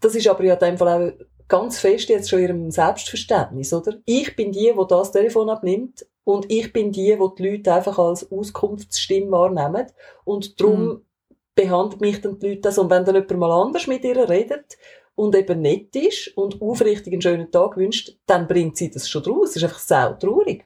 das 0.00 0.14
ist 0.14 0.28
aber 0.28 0.44
ja 0.44 0.54
in 0.54 0.60
dem 0.60 0.78
Fall 0.78 0.88
auch 0.88 1.24
ganz 1.48 1.78
fest 1.78 2.08
jetzt 2.08 2.28
schon 2.28 2.40
ihrem 2.40 2.70
Selbstverständnis, 2.70 3.72
oder? 3.72 3.94
Ich 4.04 4.36
bin 4.36 4.52
die, 4.52 4.72
wo 4.74 4.84
das 4.84 5.12
Telefon 5.12 5.48
abnimmt 5.48 6.06
und 6.24 6.50
ich 6.50 6.72
bin 6.72 6.92
die, 6.92 7.18
wo 7.18 7.28
die 7.28 7.50
Leute 7.50 7.72
einfach 7.72 7.98
als 7.98 8.30
Auskunftsstimme 8.30 9.30
wahrnehmen 9.30 9.86
und 10.24 10.60
darum 10.60 10.86
mm. 10.86 11.02
behandelt 11.54 12.00
mich 12.00 12.20
dann 12.20 12.38
die 12.38 12.48
Leute 12.48 12.60
das 12.62 12.78
und 12.78 12.90
wenn 12.90 13.04
dann 13.04 13.14
jemand 13.14 13.38
mal 13.38 13.52
anders 13.52 13.86
mit 13.86 14.04
ihr 14.04 14.28
redet 14.28 14.76
und 15.16 15.34
eben 15.34 15.60
nett 15.60 15.96
ist 15.96 16.36
und 16.36 16.62
aufrichtig 16.62 17.12
einen 17.12 17.22
schönen 17.22 17.50
Tag 17.50 17.76
wünscht, 17.76 18.16
dann 18.26 18.46
bringt 18.46 18.76
sie 18.76 18.90
das 18.90 19.08
schon 19.08 19.22
draus. 19.22 19.54
Das 19.54 19.56
ist 19.56 19.64
einfach 19.64 19.78
sau 19.80 20.12
traurig. 20.14 20.64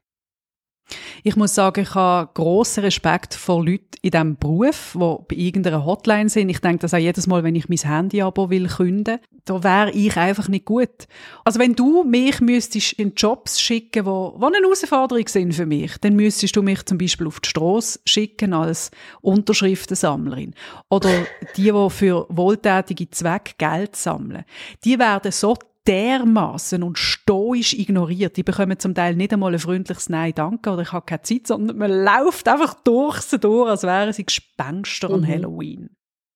Ich 1.22 1.36
muss 1.36 1.54
sagen, 1.54 1.82
ich 1.82 1.94
habe 1.94 2.30
grossen 2.34 2.84
Respekt 2.84 3.34
vor 3.34 3.64
Leuten 3.64 3.90
in 4.02 4.10
diesem 4.10 4.36
Beruf, 4.36 4.92
die 4.94 4.98
bei 4.98 5.36
irgendeiner 5.36 5.84
Hotline 5.84 6.28
sind. 6.28 6.48
Ich 6.48 6.60
denke 6.60 6.78
das 6.78 6.94
auch 6.94 6.98
jedes 6.98 7.26
Mal, 7.26 7.44
wenn 7.44 7.54
ich 7.54 7.68
mein 7.68 7.78
Handy-Abo 7.78 8.48
will 8.48 8.66
künden, 8.66 9.18
da 9.44 9.62
wäre 9.62 9.90
ich 9.90 10.16
einfach 10.16 10.48
nicht 10.48 10.64
gut. 10.64 11.06
Also 11.44 11.58
wenn 11.58 11.74
du 11.74 12.04
mich 12.04 12.40
müsstest 12.40 12.94
in 12.94 13.14
Jobs 13.16 13.60
schicken, 13.60 14.06
wo 14.06 14.38
eine 14.40 14.58
Herausforderung 14.58 15.26
sind 15.28 15.54
für 15.54 15.66
mich, 15.66 15.96
dann 16.00 16.14
müsstest 16.14 16.56
du 16.56 16.62
mich 16.62 16.84
zum 16.84 16.98
Beispiel 16.98 17.26
auf 17.26 17.40
die 17.40 17.48
Strasse 17.48 18.00
schicken 18.04 18.54
als 18.54 18.90
Unterschriftensammlerin. 19.20 20.54
Oder 20.88 21.10
die, 21.56 21.72
die 21.72 21.90
für 21.90 22.26
wohltätige 22.28 23.10
Zwecke 23.10 23.54
Geld 23.58 23.96
sammeln. 23.96 24.44
Die 24.84 24.98
werden 24.98 25.32
so 25.32 25.56
dermaßen 25.90 26.82
und 26.84 26.98
stoisch 26.98 27.72
ignoriert. 27.74 28.36
Die 28.36 28.44
bekommen 28.44 28.78
zum 28.78 28.94
Teil 28.94 29.16
nicht 29.16 29.32
einmal 29.32 29.52
ein 29.52 29.58
freundliches 29.58 30.08
Nein, 30.08 30.32
danke 30.34 30.70
oder 30.70 30.82
ich 30.82 30.92
habe 30.92 31.04
keine 31.04 31.22
Zeit, 31.22 31.48
sondern 31.48 31.76
man 31.76 31.90
läuft 31.90 32.46
einfach 32.46 32.74
durch 32.84 33.20
sie 33.22 33.40
durch, 33.40 33.68
als 33.68 33.82
wären 33.82 34.12
sie 34.12 34.24
Gespenster 34.24 35.08
mhm. 35.08 35.14
an 35.16 35.28
Halloween. 35.28 35.90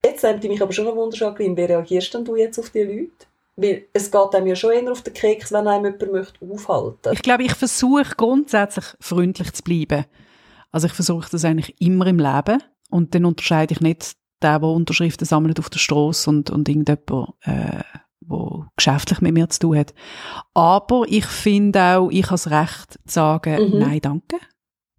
Jetzt 0.05 0.25
nimmt 0.25 0.43
mich 0.45 0.61
aber 0.61 0.73
schon 0.73 0.87
noch 0.87 0.97
Wunder, 0.97 1.17
Jacqueline, 1.17 1.57
wie 1.57 1.63
reagierst 1.63 2.13
denn 2.13 2.25
du 2.25 2.37
jetzt 2.37 2.59
auf 2.59 2.71
die 2.71 2.83
Leute? 2.83 3.27
Weil 3.57 3.87
es 3.93 4.11
geht 4.11 4.35
einem 4.35 4.49
ja 4.49 4.57
schon 4.57 4.73
eher 4.73 4.91
auf 4.91 5.03
den 5.03 5.15
Keks, 5.15 5.53
wenn 5.53 5.69
einem 5.69 5.85
jemand 5.85 6.13
möchte 6.13 6.45
aufhalten 6.45 7.13
Ich 7.13 7.23
glaube, 7.23 7.45
ich 7.45 7.55
versuche 7.55 8.15
grundsätzlich 8.17 8.85
freundlich 8.99 9.53
zu 9.53 9.63
bleiben. 9.63 10.05
Also 10.73 10.89
ich 10.89 10.93
versuche 10.93 11.31
das 11.31 11.45
eigentlich 11.45 11.81
immer 11.81 12.09
im 12.09 12.19
Leben 12.19 12.61
und 12.91 13.15
dann 13.15 13.25
unterscheide 13.25 13.73
ich 13.73 13.81
nicht 13.81 14.17
den, 14.43 14.61
der 14.61 14.69
Unterschriften 14.69 15.25
sammelt 15.25 15.61
auf 15.61 15.71
der 15.71 15.79
Straße 15.79 16.29
und, 16.29 16.51
und 16.51 16.69
irgendjemand 16.69 17.35
äh, 17.43 17.83
wo 18.27 18.65
geschäftlich 18.77 19.21
mit 19.21 19.35
mir 19.35 19.49
zu 19.49 19.61
tun 19.61 19.79
hat. 19.79 19.95
Aber 20.55 21.05
ich 21.09 21.27
finde 21.27 21.81
auch, 21.81 22.11
ich 22.11 22.25
habe 22.25 22.35
das 22.35 22.51
Recht 22.51 22.93
zu 23.07 23.15
sagen, 23.15 23.73
mhm. 23.73 23.79
nein, 23.79 24.01
danke. 24.01 24.39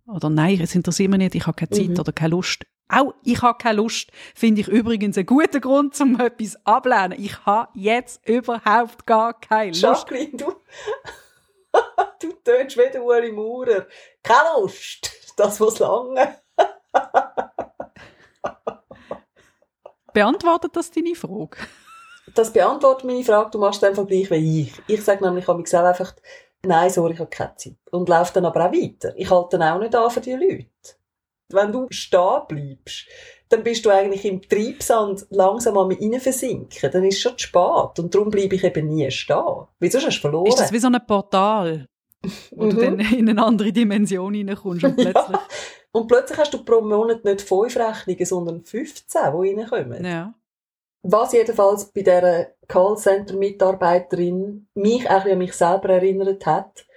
Oder 0.08 0.30
nein, 0.30 0.60
es 0.62 0.76
interessiert 0.76 1.10
mich 1.10 1.20
nicht, 1.20 1.36
ich 1.36 1.48
habe 1.48 1.56
keine 1.56 1.70
Zeit 1.70 1.90
mhm. 1.90 2.00
oder 2.00 2.12
keine 2.12 2.32
Lust. 2.32 2.66
Auch 2.88 3.16
ich 3.24 3.42
habe 3.42 3.58
keine 3.58 3.78
Lust, 3.78 4.12
finde 4.36 4.62
ich 4.62 4.68
übrigens 4.68 5.18
einen 5.18 5.26
guten 5.26 5.60
Grund, 5.60 6.00
um 6.00 6.20
etwas 6.20 6.56
ablehnen. 6.66 7.20
Ich 7.20 7.44
habe 7.46 7.72
jetzt 7.74 8.28
überhaupt 8.28 9.08
gar 9.08 9.40
keine 9.40 9.72
Lust. 9.72 9.82
Jacqueline, 9.82 10.38
du, 10.38 10.54
du 12.22 12.32
tönst 12.44 12.78
wie 12.78 12.92
der 12.92 13.04
Uli 13.04 13.32
Maurer. 13.32 13.88
Keine 14.22 14.62
Lust, 14.62 15.12
das 15.36 15.60
muss 15.60 15.80
lange. 15.80 16.38
Beantwortet 20.14 20.76
das 20.76 20.92
deine 20.92 21.16
Frage? 21.16 21.58
Das 22.34 22.52
beantwortet 22.52 23.06
meine 23.06 23.24
Frage. 23.24 23.52
Du 23.52 23.60
machst 23.60 23.84
einfach 23.84 24.08
gleich 24.08 24.30
wie 24.32 24.62
ich. 24.62 24.74
Ich 24.88 25.04
sage 25.04 25.24
nämlich 25.24 25.48
ich 25.48 25.68
sage 25.68 25.88
einfach, 25.88 26.16
nein, 26.66 26.90
sorry, 26.90 27.14
ich 27.14 27.20
habe 27.20 27.30
keine 27.30 27.56
Zeit. 27.56 27.76
Und 27.92 28.10
laufe 28.10 28.34
dann 28.34 28.46
aber 28.46 28.68
auch 28.68 28.74
weiter. 28.74 29.14
Ich 29.16 29.30
halte 29.30 29.58
dann 29.58 29.74
auch 29.76 29.80
nicht 29.80 29.96
an 29.96 30.10
für 30.10 30.22
die 30.22 30.34
Leute. 30.34 30.68
Wenn 31.52 31.72
du 31.72 31.86
stehen 31.92 32.42
bleibst, 32.48 33.06
dann 33.50 33.64
bist 33.64 33.86
du 33.86 33.92
eigentlich 33.92 34.26
im 34.26 34.42
Treibsand 34.42 35.28
langsam 35.30 35.78
am 35.78 35.92
rein 35.92 36.20
versinken. 36.20 36.92
Dann 36.92 37.04
ist 37.04 37.18
es 37.18 37.22
schon 37.22 37.38
zu 37.38 37.48
spät. 37.48 38.00
Und 38.00 38.14
darum 38.14 38.32
bleibe 38.32 38.56
ich 38.56 38.64
eben 38.64 38.88
nie 38.88 39.10
stehen. 39.12 39.68
Wieso 39.80 40.00
hast 40.00 40.18
du 40.18 40.22
verloren? 40.22 40.48
Ist 40.48 40.60
das 40.60 40.72
wie 40.72 40.80
so 40.80 40.88
ein 40.88 40.98
Portal, 41.06 41.88
wo 42.52 42.68
du 42.68 42.76
dann 42.76 43.00
in 43.00 43.30
eine 43.30 43.44
andere 43.44 43.72
Dimension 43.72 44.34
reinkommst 44.34 44.84
und 44.84 44.96
plötzlich... 44.96 45.38
Ja. 45.38 45.48
Und 45.92 46.08
plötzlich 46.08 46.38
hast 46.38 46.54
du 46.54 46.66
pro 46.66 46.82
Monat 46.82 47.24
nicht 47.24 47.42
fünf 47.42 47.78
Rechnungen, 47.78 48.26
sondern 48.26 48.66
15, 48.66 49.22
die 49.24 49.54
reinkommen. 49.54 50.04
Ja. 50.04 50.34
Was 51.08 51.34
jedenfalls 51.34 51.92
bei 51.92 52.02
dieser 52.02 52.48
Callcenter-Mitarbeiterin 52.68 54.68
mich 54.74 55.08
auch 55.08 55.24
an 55.24 55.38
mich 55.38 55.54
selber 55.54 55.90
erinnert 55.90 56.48
hat, 56.48 56.88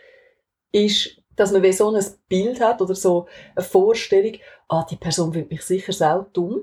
ist, 0.72 1.20
dass 1.36 1.52
man 1.52 1.62
wie 1.62 1.74
so 1.74 1.94
ein 1.94 2.02
Bild 2.26 2.58
hat 2.62 2.80
oder 2.80 2.94
so 2.94 3.26
eine 3.54 3.66
Vorstellung, 3.66 4.36
ah, 4.68 4.86
die 4.90 4.96
Person 4.96 5.34
findet 5.34 5.50
mich 5.50 5.60
sicher 5.60 5.92
sau 5.92 6.22
dumm. 6.32 6.62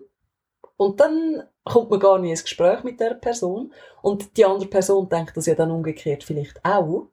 Und 0.76 1.00
dann 1.00 1.44
kommt 1.64 1.92
man 1.92 2.00
gar 2.00 2.18
nicht 2.18 2.32
ins 2.32 2.44
Gespräch 2.44 2.84
mit 2.84 3.00
der 3.00 3.14
Person. 3.14 3.72
Und 4.02 4.38
die 4.38 4.46
andere 4.46 4.68
Person 4.68 5.08
denkt 5.08 5.38
das 5.38 5.46
ja 5.46 5.54
dann 5.54 5.70
umgekehrt 5.70 6.24
vielleicht 6.24 6.66
auch. 6.66 7.10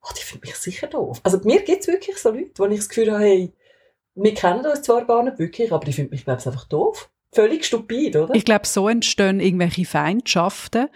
Ah, 0.00 0.14
die 0.16 0.22
findet 0.22 0.46
mich 0.46 0.56
sicher 0.56 0.86
doof. 0.86 1.20
Also 1.24 1.40
mir 1.44 1.60
gibt 1.60 1.82
es 1.82 1.88
wirklich 1.88 2.16
so 2.16 2.30
Leute, 2.30 2.52
wo 2.56 2.64
ich 2.64 2.78
das 2.78 2.88
Gefühl 2.88 3.12
habe, 3.12 3.22
hey, 3.22 3.52
wir 4.14 4.32
kennen 4.32 4.64
uns 4.64 4.80
zwar 4.80 5.04
gar 5.04 5.22
nicht 5.22 5.38
wirklich, 5.38 5.70
aber 5.70 5.84
die 5.84 5.92
finden 5.92 6.12
mich, 6.12 6.24
glaube 6.24 6.40
ich, 6.40 6.46
einfach 6.46 6.68
doof. 6.68 7.10
Völlig 7.34 7.64
stupid, 7.64 8.16
oder? 8.16 8.34
Ich 8.34 8.44
glaube, 8.44 8.66
so 8.66 8.88
entstehen 8.88 9.40
irgendwelche 9.40 9.84
Feindschaften 9.84 10.86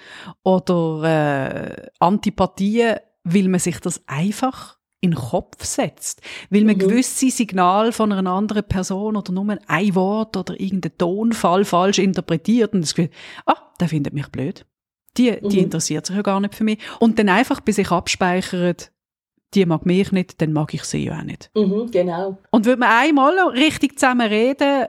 oder 0.44 1.02
äh, 1.04 1.86
Antipathien, 1.98 2.98
weil 3.24 3.48
man 3.48 3.60
sich 3.60 3.80
das 3.80 4.02
einfach 4.06 4.78
in 5.00 5.10
den 5.10 5.18
Kopf 5.18 5.64
setzt. 5.64 6.22
Weil 6.50 6.64
man 6.64 6.76
mhm. 6.76 6.80
gewisse 6.80 7.30
Signale 7.30 7.92
von 7.92 8.12
einer 8.12 8.30
anderen 8.30 8.64
Person 8.64 9.16
oder 9.16 9.32
nur 9.32 9.58
ein 9.66 9.94
Wort 9.94 10.36
oder 10.36 10.58
irgendeinen 10.58 10.96
Tonfall 10.96 11.64
falsch 11.64 11.98
interpretiert 11.98 12.72
und 12.72 12.82
das 12.82 12.94
Gefühl, 12.94 13.12
ah, 13.46 13.56
der 13.80 13.88
findet 13.88 14.14
mich 14.14 14.28
blöd. 14.28 14.64
Die, 15.16 15.40
die 15.40 15.56
mhm. 15.58 15.64
interessiert 15.64 16.06
sich 16.06 16.16
ja 16.16 16.22
gar 16.22 16.40
nicht 16.40 16.54
für 16.54 16.64
mich. 16.64 16.78
Und 17.00 17.18
dann 17.18 17.28
einfach 17.28 17.60
bei 17.60 17.72
sich 17.72 17.90
abspeichert, 17.90 18.92
die 19.54 19.66
mag 19.66 19.86
mich 19.86 20.12
nicht, 20.12 20.40
dann 20.40 20.52
mag 20.52 20.74
ich 20.74 20.84
sie 20.84 21.04
ja 21.04 21.18
auch 21.18 21.22
nicht. 21.22 21.50
Mhm, 21.54 21.90
genau. 21.90 22.38
Und 22.50 22.66
würde 22.66 22.80
man 22.80 22.90
einmal 22.90 23.36
richtig 23.50 23.98
zusammen 23.98 24.28
reden 24.28 24.86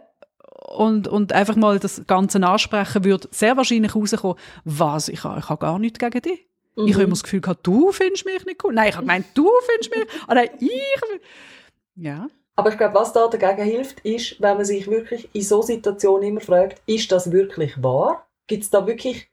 und, 0.67 1.07
und 1.07 1.33
einfach 1.33 1.55
mal 1.55 1.79
das 1.79 2.05
Ganze 2.07 2.45
ansprechen, 2.45 3.03
würde 3.03 3.27
sehr 3.31 3.57
wahrscheinlich 3.57 3.95
rauskommen, 3.95 4.37
was, 4.65 5.09
ich 5.09 5.23
habe, 5.23 5.39
ich 5.39 5.49
habe 5.49 5.59
gar 5.59 5.79
nichts 5.79 5.99
gegen 5.99 6.21
dich. 6.21 6.47
Mhm. 6.75 6.87
Ich 6.87 6.93
habe 6.93 7.03
immer 7.03 7.13
das 7.13 7.23
Gefühl 7.23 7.41
gehabt, 7.41 7.65
du 7.65 7.91
findest 7.91 8.25
mich 8.25 8.45
nicht 8.45 8.63
cool. 8.63 8.73
Nein, 8.73 8.89
ich 8.89 8.95
habe 8.95 9.05
gemeint, 9.05 9.25
du 9.33 9.49
findest 9.67 9.95
mich, 9.95 10.05
oder 10.27 10.41
ah, 10.41 10.57
ich. 10.59 11.21
Ja. 11.95 12.27
Aber 12.55 12.69
ich 12.69 12.77
glaube, 12.77 12.95
was 12.95 13.13
da 13.13 13.27
dagegen 13.27 13.63
hilft, 13.69 14.01
ist, 14.01 14.41
wenn 14.41 14.57
man 14.57 14.65
sich 14.65 14.87
wirklich 14.87 15.29
in 15.33 15.41
so 15.41 15.61
Situationen 15.61 16.27
immer 16.27 16.41
fragt, 16.41 16.81
ist 16.85 17.11
das 17.11 17.31
wirklich 17.31 17.81
wahr? 17.81 18.27
Gibt 18.47 18.63
es 18.63 18.69
da 18.69 18.85
wirklich 18.85 19.29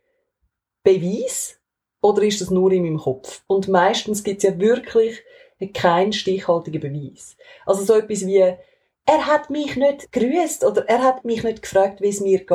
Beweis? 0.85 1.59
Oder 2.01 2.23
ist 2.23 2.41
das 2.41 2.51
nur 2.51 2.71
in 2.71 2.85
meinem 2.85 2.99
Kopf? 2.99 3.43
Und 3.49 3.67
meistens 3.67 4.23
gibt 4.23 4.45
es 4.45 4.51
ja 4.51 4.61
wirklich 4.61 5.25
keinen 5.75 6.13
stichhaltigen 6.13 6.81
Beweis. 6.81 7.37
Also 7.65 7.83
so 7.83 7.95
etwas 7.95 8.27
wie, 8.27 8.55
er 9.07 9.27
hat 9.27 9.51
mich 9.51 9.77
nicht 9.77 10.11
grüßt 10.13 10.65
oder 10.65 10.89
er 10.89 11.03
hat 11.03 11.25
mich 11.25 11.45
nicht 11.45 11.63
gefragt, 11.63 12.01
wie 12.01 12.09
es 12.09 12.21
mir 12.21 12.39
geht. 12.39 12.49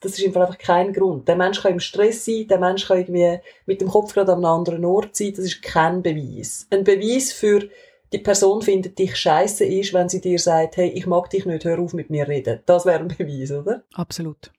Das 0.00 0.18
ist 0.18 0.24
einfach 0.24 0.58
kein 0.58 0.92
Grund. 0.92 1.28
Der 1.28 1.36
Mensch 1.36 1.62
kann 1.62 1.72
im 1.72 1.80
Stress 1.80 2.24
sein, 2.24 2.48
der 2.48 2.58
Mensch 2.58 2.88
kann 2.88 2.98
irgendwie 2.98 3.38
mit 3.66 3.80
dem 3.80 3.88
Kopf 3.88 4.12
gerade 4.12 4.32
an 4.32 4.38
einem 4.38 4.46
anderen 4.46 4.84
Ort 4.84 5.14
sein. 5.14 5.32
Das 5.34 5.44
ist 5.44 5.62
kein 5.62 6.02
Beweis. 6.02 6.66
Ein 6.70 6.82
Beweis 6.82 7.32
für 7.32 7.68
die 8.12 8.18
Person 8.18 8.62
findet 8.62 8.98
dich 8.98 9.16
scheiße 9.16 9.64
ist, 9.64 9.94
wenn 9.94 10.08
sie 10.08 10.20
dir 10.20 10.38
sagt, 10.40 10.76
hey, 10.76 10.88
ich 10.88 11.06
mag 11.06 11.30
dich 11.30 11.46
nicht, 11.46 11.64
hör 11.64 11.78
auf 11.78 11.92
mit 11.92 12.10
mir 12.10 12.26
reden. 12.26 12.60
Das 12.66 12.84
wäre 12.84 13.00
ein 13.00 13.08
Beweis, 13.08 13.52
oder? 13.52 13.84
Absolut. 13.94 14.52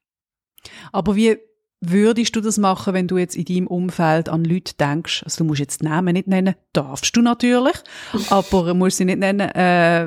Aber 0.93 1.15
wie 1.15 1.38
Würdest 1.79 2.36
du 2.36 2.41
das 2.41 2.57
machen, 2.57 2.96
wenn 2.96 3.07
du 3.07 3.17
jetzt 3.17 3.36
in 3.36 3.46
deinem 3.46 3.67
Umfeld 3.67 4.29
an 4.29 4.43
Leute 4.43 4.74
denkst? 4.79 5.24
Also 5.24 5.43
du 5.43 5.48
musst 5.48 5.60
jetzt 5.60 5.84
Namen 5.84 6.13
nicht 6.13 6.27
nennen, 6.27 6.55
darfst 6.74 7.15
du 7.15 7.22
natürlich, 7.22 7.75
aber 8.29 8.74
musst 8.74 8.98
sie 8.98 9.05
nicht 9.05 9.19
nennen. 9.19 9.50
Äh, 9.51 10.05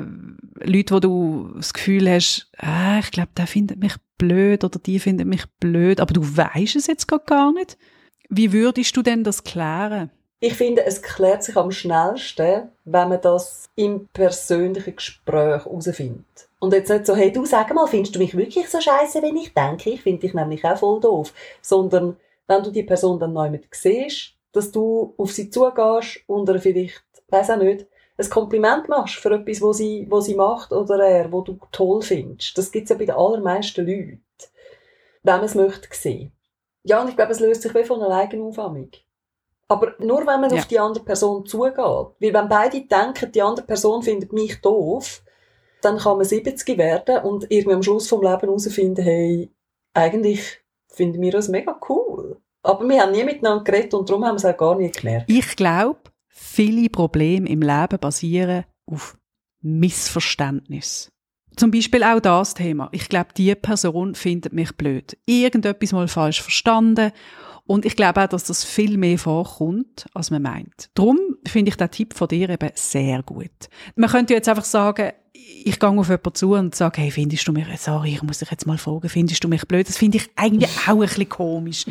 Leute, 0.63 0.95
wo 0.95 0.99
du 0.99 1.53
das 1.55 1.73
Gefühl 1.73 2.09
hast, 2.09 2.51
äh, 2.61 2.99
ich 2.99 3.11
glaube, 3.11 3.29
der 3.37 3.47
findet 3.47 3.79
mich 3.79 3.93
blöd 4.17 4.63
oder 4.63 4.79
die 4.79 4.99
findet 4.99 5.27
mich 5.27 5.45
blöd, 5.59 6.01
aber 6.01 6.13
du 6.13 6.21
weißt 6.21 6.75
es 6.75 6.87
jetzt 6.87 7.07
gar 7.07 7.53
nicht. 7.53 7.77
Wie 8.29 8.51
würdest 8.51 8.95
du 8.95 9.01
denn 9.01 9.23
das 9.23 9.43
klären? 9.43 10.11
Ich 10.41 10.55
finde, 10.55 10.85
es 10.85 11.01
klärt 11.01 11.43
sich 11.43 11.55
am 11.55 11.71
schnellsten, 11.71 12.69
wenn 12.83 13.09
man 13.09 13.21
das 13.21 13.69
im 13.75 14.07
persönlichen 14.11 14.95
Gespräch 14.95 15.63
herausfindet. 15.65 16.49
Und 16.61 16.73
jetzt 16.73 16.91
nicht 16.91 17.07
so, 17.07 17.15
hey, 17.15 17.31
du 17.31 17.43
sag 17.43 17.73
mal, 17.73 17.87
findest 17.87 18.13
du 18.13 18.19
mich 18.19 18.37
wirklich 18.37 18.69
so 18.69 18.79
scheiße, 18.79 19.23
wenn 19.23 19.35
ich 19.35 19.51
denke? 19.51 19.89
Ich 19.89 20.03
finde 20.03 20.21
dich 20.21 20.35
nämlich 20.35 20.63
auch 20.63 20.77
voll 20.77 20.99
doof. 20.99 21.33
Sondern, 21.59 22.17
wenn 22.45 22.61
du 22.61 22.69
die 22.69 22.83
Person 22.83 23.19
dann 23.19 23.33
neu 23.33 23.49
mit 23.49 23.65
siehst, 23.71 24.33
dass 24.51 24.71
du 24.71 25.15
auf 25.17 25.31
sie 25.31 25.49
zugehst 25.49 26.19
und 26.27 26.47
ihr 26.47 26.59
vielleicht, 26.59 27.03
weiß 27.29 27.49
auch 27.49 27.57
nicht, 27.57 27.87
ein 28.15 28.29
Kompliment 28.29 28.87
machst 28.89 29.15
für 29.15 29.33
etwas, 29.33 29.59
was 29.59 29.77
sie, 29.77 30.05
was 30.07 30.25
sie 30.25 30.35
macht 30.35 30.71
oder 30.71 31.03
er, 31.03 31.31
wo 31.31 31.41
du 31.41 31.57
toll 31.71 32.03
findest. 32.03 32.55
Das 32.55 32.71
gibt's 32.71 32.91
ja 32.91 32.95
bei 32.95 33.05
den 33.05 33.15
allermeisten 33.15 33.83
Leuten. 33.83 34.21
Wenn 35.23 35.35
man 35.37 35.45
es 35.45 35.55
möchte 35.55 35.87
sehen. 35.91 36.31
Ja, 36.83 37.01
und 37.01 37.09
ich 37.09 37.15
glaube, 37.15 37.31
es 37.31 37.39
löst 37.39 37.63
sich 37.63 37.73
wie 37.73 37.83
von 37.83 38.03
alleine 38.03 38.43
auf. 38.43 38.59
Aber 39.67 39.95
nur 39.97 40.19
wenn 40.19 40.41
man 40.41 40.51
ja. 40.51 40.59
auf 40.59 40.67
die 40.67 40.77
andere 40.77 41.03
Person 41.03 41.43
zugeht. 41.43 41.77
Weil 41.77 42.13
wenn 42.19 42.49
beide 42.49 42.81
denken, 42.81 43.31
die 43.31 43.41
andere 43.41 43.65
Person 43.65 44.03
findet 44.03 44.31
mich 44.31 44.61
doof, 44.61 45.23
dann 45.81 45.97
kann 45.97 46.17
man 46.17 46.25
70 46.25 46.77
werden 46.77 47.23
und 47.23 47.47
irgendwie 47.49 47.75
am 47.75 47.83
Schluss 47.83 48.07
vom 48.07 48.21
Leben 48.21 48.41
herausfinden, 48.41 49.03
hey, 49.03 49.51
eigentlich 49.93 50.61
finden 50.87 51.21
wir 51.21 51.31
das 51.31 51.49
mega 51.49 51.79
cool. 51.89 52.37
Aber 52.63 52.87
wir 52.87 53.01
haben 53.01 53.11
nie 53.11 53.23
miteinander 53.23 53.63
geredet 53.63 53.93
und 53.93 54.09
darum 54.09 54.25
haben 54.25 54.35
wir 54.35 54.37
es 54.37 54.45
auch 54.45 54.57
gar 54.57 54.75
nicht 54.75 55.01
gemerkt. 55.01 55.29
Ich 55.29 55.55
glaube, 55.55 55.99
viele 56.27 56.89
Probleme 56.89 57.49
im 57.49 57.61
Leben 57.61 57.99
basieren 57.99 58.65
auf 58.85 59.17
Missverständnis. 59.61 61.11
Zum 61.55 61.71
Beispiel 61.71 62.03
auch 62.03 62.19
das 62.19 62.53
Thema. 62.53 62.89
Ich 62.91 63.09
glaube, 63.09 63.29
die 63.35 63.53
Person 63.55 64.15
findet 64.15 64.53
mich 64.53 64.75
blöd. 64.77 65.17
Irgendetwas 65.25 65.91
mal 65.91 66.07
falsch 66.07 66.41
verstanden 66.41 67.11
und 67.65 67.85
ich 67.85 67.95
glaube 67.95 68.23
auch, 68.23 68.27
dass 68.27 68.45
das 68.45 68.63
viel 68.63 68.97
mehr 68.97 69.17
vorkommt, 69.17 70.05
als 70.13 70.31
man 70.31 70.41
meint. 70.41 70.89
Darum 70.93 71.30
finde 71.45 71.69
ich 71.69 71.77
den 71.77 71.91
Tipp 71.91 72.13
von 72.13 72.27
dir 72.27 72.49
eben 72.49 72.69
sehr 72.75 73.23
gut. 73.23 73.69
Man 73.95 74.09
könnte 74.09 74.33
jetzt 74.33 74.49
einfach 74.49 74.65
sagen, 74.65 75.11
ich 75.33 75.79
gehe 75.79 75.89
auf 75.89 76.07
jemanden 76.07 76.35
zu 76.35 76.53
und 76.53 76.75
sage, 76.75 77.01
hey, 77.01 77.11
findest 77.11 77.47
du 77.47 77.51
mich, 77.51 77.65
sorry, 77.79 78.13
ich 78.13 78.23
muss 78.23 78.39
dich 78.39 78.51
jetzt 78.51 78.65
mal 78.65 78.77
fragen, 78.77 79.09
findest 79.09 79.43
du 79.43 79.47
mich 79.47 79.67
blöd? 79.67 79.87
Das 79.87 79.97
finde 79.97 80.17
ich 80.17 80.29
eigentlich 80.35 80.69
auch 80.87 80.93
ein 80.93 80.99
bisschen 80.99 81.29
komisch, 81.29 81.85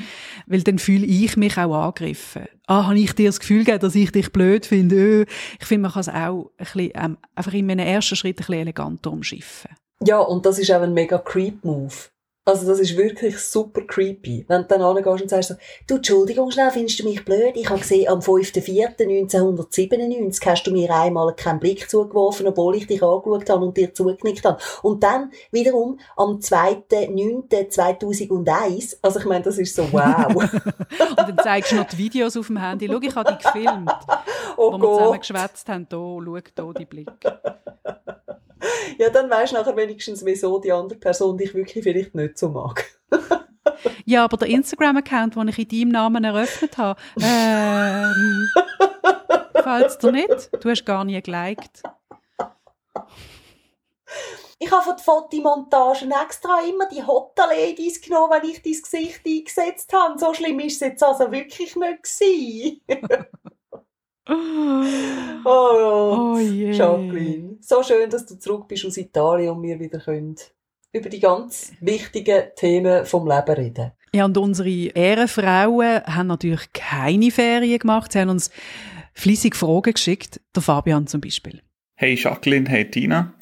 weil 0.46 0.62
dann 0.62 0.78
fühle 0.78 1.06
ich 1.06 1.36
mich 1.36 1.56
auch 1.58 1.74
angegriffen. 1.74 2.46
Ah, 2.66 2.86
habe 2.86 2.98
ich 2.98 3.14
dir 3.14 3.28
das 3.28 3.40
Gefühl 3.40 3.64
gegeben, 3.64 3.80
dass 3.80 3.94
ich 3.94 4.12
dich 4.12 4.32
blöd 4.32 4.66
finde? 4.66 5.26
Ich 5.58 5.66
finde, 5.66 5.82
man 5.82 5.92
kann 5.92 6.00
es 6.00 6.08
auch 6.08 6.50
ein 6.56 6.64
bisschen, 6.64 6.90
ähm, 6.94 7.18
einfach 7.34 7.52
in 7.52 7.70
einem 7.70 7.86
ersten 7.86 8.16
Schritt 8.16 8.36
ein 8.36 8.38
bisschen 8.38 8.54
eleganter 8.54 9.12
umschiffen. 9.12 9.70
Ja, 10.02 10.18
und 10.18 10.46
das 10.46 10.58
ist 10.58 10.70
auch 10.70 10.82
ein 10.82 10.94
mega 10.94 11.18
Creep-Move. 11.18 11.94
Also 12.50 12.66
das 12.66 12.80
ist 12.80 12.96
wirklich 12.96 13.38
super 13.38 13.82
creepy. 13.82 14.44
Wenn 14.48 14.62
du 14.62 14.68
dann 14.68 14.82
angehst 14.82 15.22
und 15.22 15.30
sagst 15.30 15.50
so, 15.50 15.54
du, 15.86 15.94
Entschuldigung 15.96 16.50
schnell, 16.50 16.72
findest 16.72 16.98
du 16.98 17.04
mich 17.04 17.24
blöd? 17.24 17.52
Ich 17.54 17.70
habe 17.70 17.78
gesehen, 17.78 18.08
am 18.08 18.18
5.4.1997 18.18 20.46
hast 20.46 20.64
du 20.64 20.72
mir 20.72 20.92
einmal 20.92 21.32
keinen 21.36 21.60
Blick 21.60 21.88
zugeworfen, 21.88 22.48
obwohl 22.48 22.74
ich 22.74 22.88
dich 22.88 23.04
angeschaut 23.04 23.48
habe 23.48 23.66
und 23.66 23.76
dir 23.76 23.94
zugeknickt 23.94 24.44
habe. 24.44 24.58
Und 24.82 25.04
dann 25.04 25.30
wiederum 25.52 26.00
am 26.16 26.38
2.9.2001, 26.38 28.96
also 29.00 29.20
ich 29.20 29.26
meine, 29.26 29.44
das 29.44 29.58
ist 29.58 29.76
so 29.76 29.84
wow. 29.92 30.34
und 30.42 30.50
dann 31.16 31.38
zeigst 31.40 31.70
du 31.70 31.76
noch 31.76 31.86
die 31.86 31.98
Videos 31.98 32.36
auf 32.36 32.48
dem 32.48 32.56
Handy. 32.56 32.88
Schau, 32.88 32.98
ich 33.00 33.14
habe 33.14 33.30
die 33.30 33.38
gefilmt, 33.44 33.92
oh 34.56 34.72
wo 34.72 34.78
Gott. 34.78 34.80
wir 34.80 34.98
zusammen 34.98 35.20
geschwätzt 35.20 35.68
haben. 35.68 35.86
Da, 35.88 35.96
schau, 35.96 36.40
da 36.56 36.72
die 36.72 36.86
Blick 36.86 37.12
ja, 38.98 39.10
dann 39.10 39.30
weisst 39.30 39.52
du 39.52 39.56
nachher 39.56 39.76
wenigstens, 39.76 40.24
wieso 40.24 40.58
die 40.58 40.72
andere 40.72 40.98
Person 40.98 41.36
dich 41.36 41.54
wirklich 41.54 41.84
vielleicht 41.84 42.14
nicht 42.14 42.38
so 42.38 42.48
mag. 42.48 42.84
ja, 44.04 44.24
aber 44.24 44.36
der 44.36 44.48
Instagram-Account, 44.48 45.36
den 45.36 45.48
ich 45.48 45.58
in 45.58 45.68
deinem 45.68 45.88
Namen 45.90 46.24
eröffnet 46.24 46.78
habe, 46.78 47.00
ähm, 47.20 48.46
gefällt 49.54 50.02
dir 50.02 50.12
nicht? 50.12 50.50
Du 50.60 50.70
hast 50.70 50.84
gar 50.84 51.04
nie 51.04 51.20
geliked. 51.20 51.82
Ich 54.62 54.70
habe 54.70 54.82
für 54.82 54.94
die 54.94 55.02
Fotomontagen 55.02 56.10
extra 56.10 56.60
immer 56.68 56.86
die 56.86 57.02
Hotta 57.02 57.46
Ladies 57.46 58.00
genommen, 58.00 58.30
wenn 58.30 58.50
ich 58.50 58.60
dein 58.60 58.72
Gesicht 58.74 59.20
eingesetzt 59.26 59.90
habe. 59.92 60.18
So 60.18 60.34
schlimm 60.34 60.60
ist 60.60 60.74
es 60.74 60.80
jetzt 60.80 61.02
also 61.02 61.32
wirklich 61.32 61.74
nicht 61.76 62.06
oh. 65.44 65.59
Jacqueline. 66.80 67.56
So 67.60 67.82
schön, 67.82 68.10
dass 68.10 68.26
du 68.26 68.38
zurück 68.38 68.68
bist 68.68 68.84
aus 68.86 68.96
Italien 68.96 69.50
und 69.50 69.62
wir 69.62 69.78
wieder 69.78 69.98
können 69.98 70.36
über 70.92 71.08
die 71.08 71.20
ganz 71.20 71.72
wichtigen 71.80 72.42
Themen 72.56 73.06
vom 73.06 73.28
Leben 73.28 73.54
reden. 73.54 73.92
Ja, 74.12 74.24
und 74.24 74.36
unsere 74.36 74.68
Ehrenfrauen 74.68 76.02
haben 76.04 76.26
natürlich 76.26 76.72
keine 76.72 77.30
Ferien 77.30 77.78
gemacht. 77.78 78.12
Sie 78.12 78.18
haben 78.18 78.30
uns 78.30 78.50
fließig 79.14 79.54
Fragen 79.54 79.92
geschickt. 79.92 80.40
Der 80.54 80.62
Fabian 80.62 81.06
zum 81.06 81.20
Beispiel. 81.20 81.62
Hey 81.94 82.14
Jacqueline, 82.14 82.68
hey 82.68 82.90
Tina. 82.90 83.34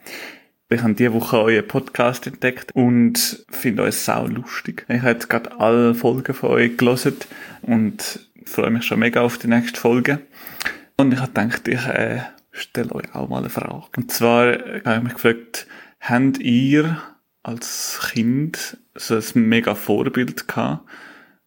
Ich 0.69 0.83
habe 0.83 0.93
diese 0.93 1.15
Woche 1.15 1.39
euren 1.39 1.67
Podcast 1.67 2.27
entdeckt 2.27 2.73
und 2.73 3.47
finde 3.49 3.85
euch 3.85 3.95
sau 3.95 4.27
lustig. 4.27 4.85
Ich 4.89 4.99
habe 5.01 5.13
jetzt 5.13 5.31
gerade 5.31 5.59
alle 5.59 5.95
Folgen 5.95 6.35
von 6.35 6.51
euch 6.51 6.77
gelesen 6.77 7.17
und 7.63 8.29
freue 8.45 8.71
mich 8.71 8.85
schon 8.85 8.99
mega 8.99 9.23
auf 9.23 9.39
die 9.39 9.47
nächste 9.47 9.81
Folge. 9.81 10.21
Und 10.99 11.15
ich 11.15 11.21
habe 11.21 11.33
gedacht, 11.33 11.67
ich 11.69 11.87
äh, 11.87 12.21
stelle 12.51 12.95
euch 12.95 13.15
auch 13.15 13.29
mal 13.29 13.39
eine 13.39 13.51
Frage. 13.51 13.87
Und 13.97 14.11
zwar 14.11 14.49
äh, 14.49 14.83
habe 14.85 14.97
ich 14.99 15.03
mich 15.03 15.15
gefragt, 15.15 15.67
habt 16.01 16.39
ihr 16.39 16.99
als 17.43 18.01
Kind 18.13 18.77
so 18.95 19.17
ein 19.17 19.49
mega 19.49 19.75
Vorbild 19.75 20.49
gehabt? 20.49 20.89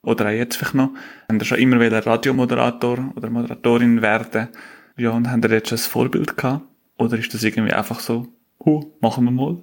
Oder 0.03 0.27
auch 0.27 0.31
jetzt 0.31 0.55
vielleicht 0.55 0.73
noch? 0.73 0.91
Habt 1.29 1.41
ihr 1.41 1.45
schon 1.45 1.59
immer 1.59 1.79
wieder 1.79 2.05
Radiomoderator 2.05 3.13
oder 3.15 3.29
Moderatorin 3.29 4.01
werden? 4.01 4.49
Ja, 4.97 5.11
und 5.11 5.29
habt 5.29 5.45
ihr 5.45 5.51
jetzt 5.51 5.69
schon 5.69 5.77
ein 5.77 5.81
Vorbild 5.81 6.37
gehabt? 6.37 6.65
Oder 6.97 7.17
ist 7.17 7.33
das 7.33 7.43
irgendwie 7.43 7.73
einfach 7.73 7.99
so, 7.99 8.27
huh, 8.65 8.83
machen 8.99 9.25
wir 9.25 9.31
mal? 9.31 9.57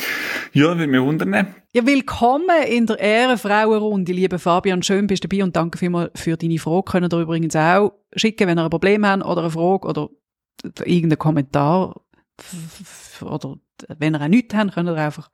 ja, 0.52 0.68
würde 0.68 0.86
mich 0.86 1.00
wundern. 1.00 1.54
Ja, 1.72 1.86
willkommen 1.86 2.64
in 2.68 2.86
der 2.86 2.98
Ehrenfrauenrunde, 2.98 4.12
liebe 4.12 4.38
Fabian. 4.38 4.82
Schön 4.82 5.06
bist 5.06 5.24
du 5.24 5.28
dabei 5.28 5.44
und 5.44 5.56
danke 5.56 5.78
vielmals 5.78 6.10
für 6.20 6.36
deine 6.36 6.58
Frage. 6.58 6.84
Könnt 6.90 7.12
ihr 7.12 7.20
übrigens 7.20 7.56
auch 7.56 7.92
schicken, 8.14 8.46
wenn 8.46 8.58
ihr 8.58 8.64
ein 8.64 8.70
Problem 8.70 9.06
habt 9.06 9.24
oder 9.24 9.42
eine 9.42 9.50
Frage 9.50 9.88
oder 9.88 10.08
irgendeinen 10.64 11.18
Kommentar 11.18 12.00
oder 13.26 13.56
wenn 13.98 14.14
ihr 14.14 14.20
auch 14.20 14.28
nichts 14.28 14.54
habt, 14.54 14.74
könnt 14.74 14.88
ihr 14.88 14.96
einfach 14.96 15.30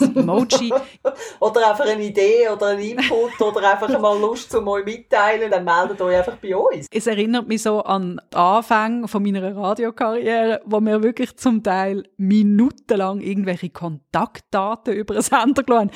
ein 0.00 0.16
Emoji. 0.16 0.72
oder 1.40 1.70
einfach 1.70 1.86
eine 1.86 2.02
Idee 2.02 2.48
oder 2.48 2.68
einen 2.68 2.80
Input 2.80 3.40
oder 3.40 3.72
einfach 3.72 3.88
mal 3.98 4.18
Lust 4.18 4.50
zu 4.50 4.64
euch 4.66 4.84
mitteilen, 4.84 5.50
dann 5.50 5.64
meldet 5.64 6.00
euch 6.00 6.16
einfach 6.16 6.36
bei 6.36 6.56
uns. 6.56 6.86
Es 6.90 7.06
erinnert 7.06 7.48
mich 7.48 7.62
so 7.62 7.80
an 7.80 8.20
die 8.32 8.36
Anfänge 8.36 9.08
von 9.08 9.22
meiner 9.22 9.56
Radiokarriere, 9.56 10.60
wo 10.64 10.80
wir 10.80 11.02
wirklich 11.02 11.36
zum 11.36 11.62
Teil 11.62 12.04
minutenlang 12.16 13.20
irgendwelche 13.20 13.70
Kontaktdaten 13.70 14.94
über 14.94 15.14
einen 15.14 15.22
Sender 15.22 15.62
gelassen. 15.62 15.90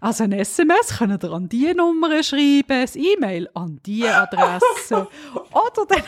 Also 0.00 0.24
ein 0.24 0.32
SMS 0.32 0.98
könnt 0.98 1.22
ihr 1.22 1.32
an 1.32 1.48
diese 1.48 1.74
Nummer 1.74 2.22
schreiben, 2.22 2.64
ein 2.70 2.88
E-Mail 2.94 3.48
an 3.54 3.80
diese 3.84 4.14
Adresse. 4.14 5.08
Oder 5.52 5.86
dann, 5.88 6.02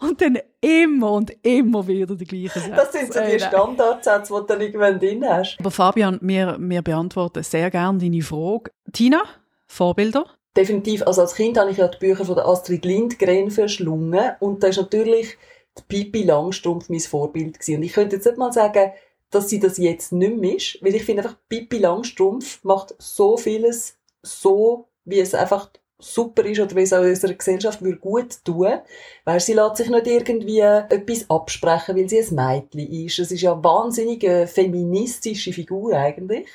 und 0.00 0.20
dann 0.20 0.38
immer 0.60 1.12
und 1.12 1.32
immer 1.42 1.86
wieder 1.86 2.16
die 2.16 2.24
gleichen 2.24 2.60
Sätze. 2.60 2.74
Das 2.74 2.92
sind 2.92 3.12
so 3.12 3.20
die 3.20 3.38
Standardsätze, 3.58 4.32
die 4.32 4.40
du 4.40 4.46
dann 4.46 4.60
irgendwann 4.60 4.98
drin 4.98 5.24
hast. 5.28 5.56
Aber 5.58 5.70
Fabian, 5.70 6.18
wir, 6.22 6.56
wir 6.58 6.82
beantworten 6.82 7.42
sehr 7.42 7.70
gerne 7.70 7.98
deine 7.98 8.22
Frage. 8.22 8.70
Tina, 8.92 9.22
Vorbilder? 9.66 10.26
Definitiv. 10.56 11.02
Also 11.06 11.22
als 11.22 11.34
Kind 11.34 11.58
habe 11.58 11.70
ich 11.70 11.76
ja 11.76 11.88
die 11.88 11.98
Bücher 11.98 12.24
von 12.24 12.34
der 12.34 12.46
Astrid 12.46 12.84
Lindgren 12.84 13.50
verschlungen 13.50 14.32
und 14.40 14.62
da 14.62 14.68
ist 14.68 14.78
natürlich 14.78 15.36
die 15.78 15.82
Pippi 15.88 16.24
Langstrumpf 16.24 16.88
mein 16.88 17.00
Vorbild 17.00 17.60
gewesen. 17.60 17.76
Und 17.76 17.82
ich 17.84 17.92
könnte 17.92 18.16
jetzt 18.16 18.24
nicht 18.24 18.38
mal 18.38 18.52
sagen, 18.52 18.92
dass 19.30 19.48
sie 19.48 19.60
das 19.60 19.78
jetzt 19.78 20.12
nicht 20.12 20.36
mehr 20.36 20.56
ist, 20.56 20.78
weil 20.80 20.94
ich 20.94 21.04
finde 21.04 21.22
einfach, 21.22 21.36
Pippi 21.48 21.78
Langstrumpf 21.78 22.64
macht 22.64 22.94
so 22.98 23.36
vieles 23.36 23.96
so, 24.22 24.88
wie 25.04 25.20
es 25.20 25.34
einfach 25.34 25.70
super 26.00 26.44
ist 26.44 26.60
oder 26.60 26.76
wie 26.76 26.82
es 26.82 26.92
auch 26.92 27.02
unserer 27.02 27.34
Gesellschaft 27.34 27.82
würde 27.82 27.98
gut 27.98 28.44
tun, 28.44 28.78
weil 29.24 29.40
sie 29.40 29.54
lässt 29.54 29.76
sich 29.76 29.88
nicht 29.88 30.06
irgendwie 30.06 30.60
etwas 30.60 31.28
absprechen, 31.28 31.96
weil 31.96 32.08
sie 32.08 32.20
ein 32.20 32.34
Mädchen 32.34 33.04
ist. 33.04 33.18
Es 33.18 33.32
ist 33.32 33.40
ja 33.40 33.52
eine 33.52 33.64
wahnsinnig 33.64 34.22
äh, 34.24 34.46
feministische 34.46 35.52
Figur 35.52 35.94
eigentlich. 35.94 36.48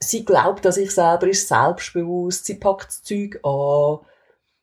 Sie 0.00 0.24
glaubt 0.24 0.66
an 0.66 0.72
sich 0.72 0.90
selber, 0.90 1.28
ist 1.28 1.48
selbstbewusst, 1.48 2.44
sie 2.46 2.56
packt 2.56 2.88
das 2.88 3.02
Zeug 3.04 3.38
an, 3.44 4.00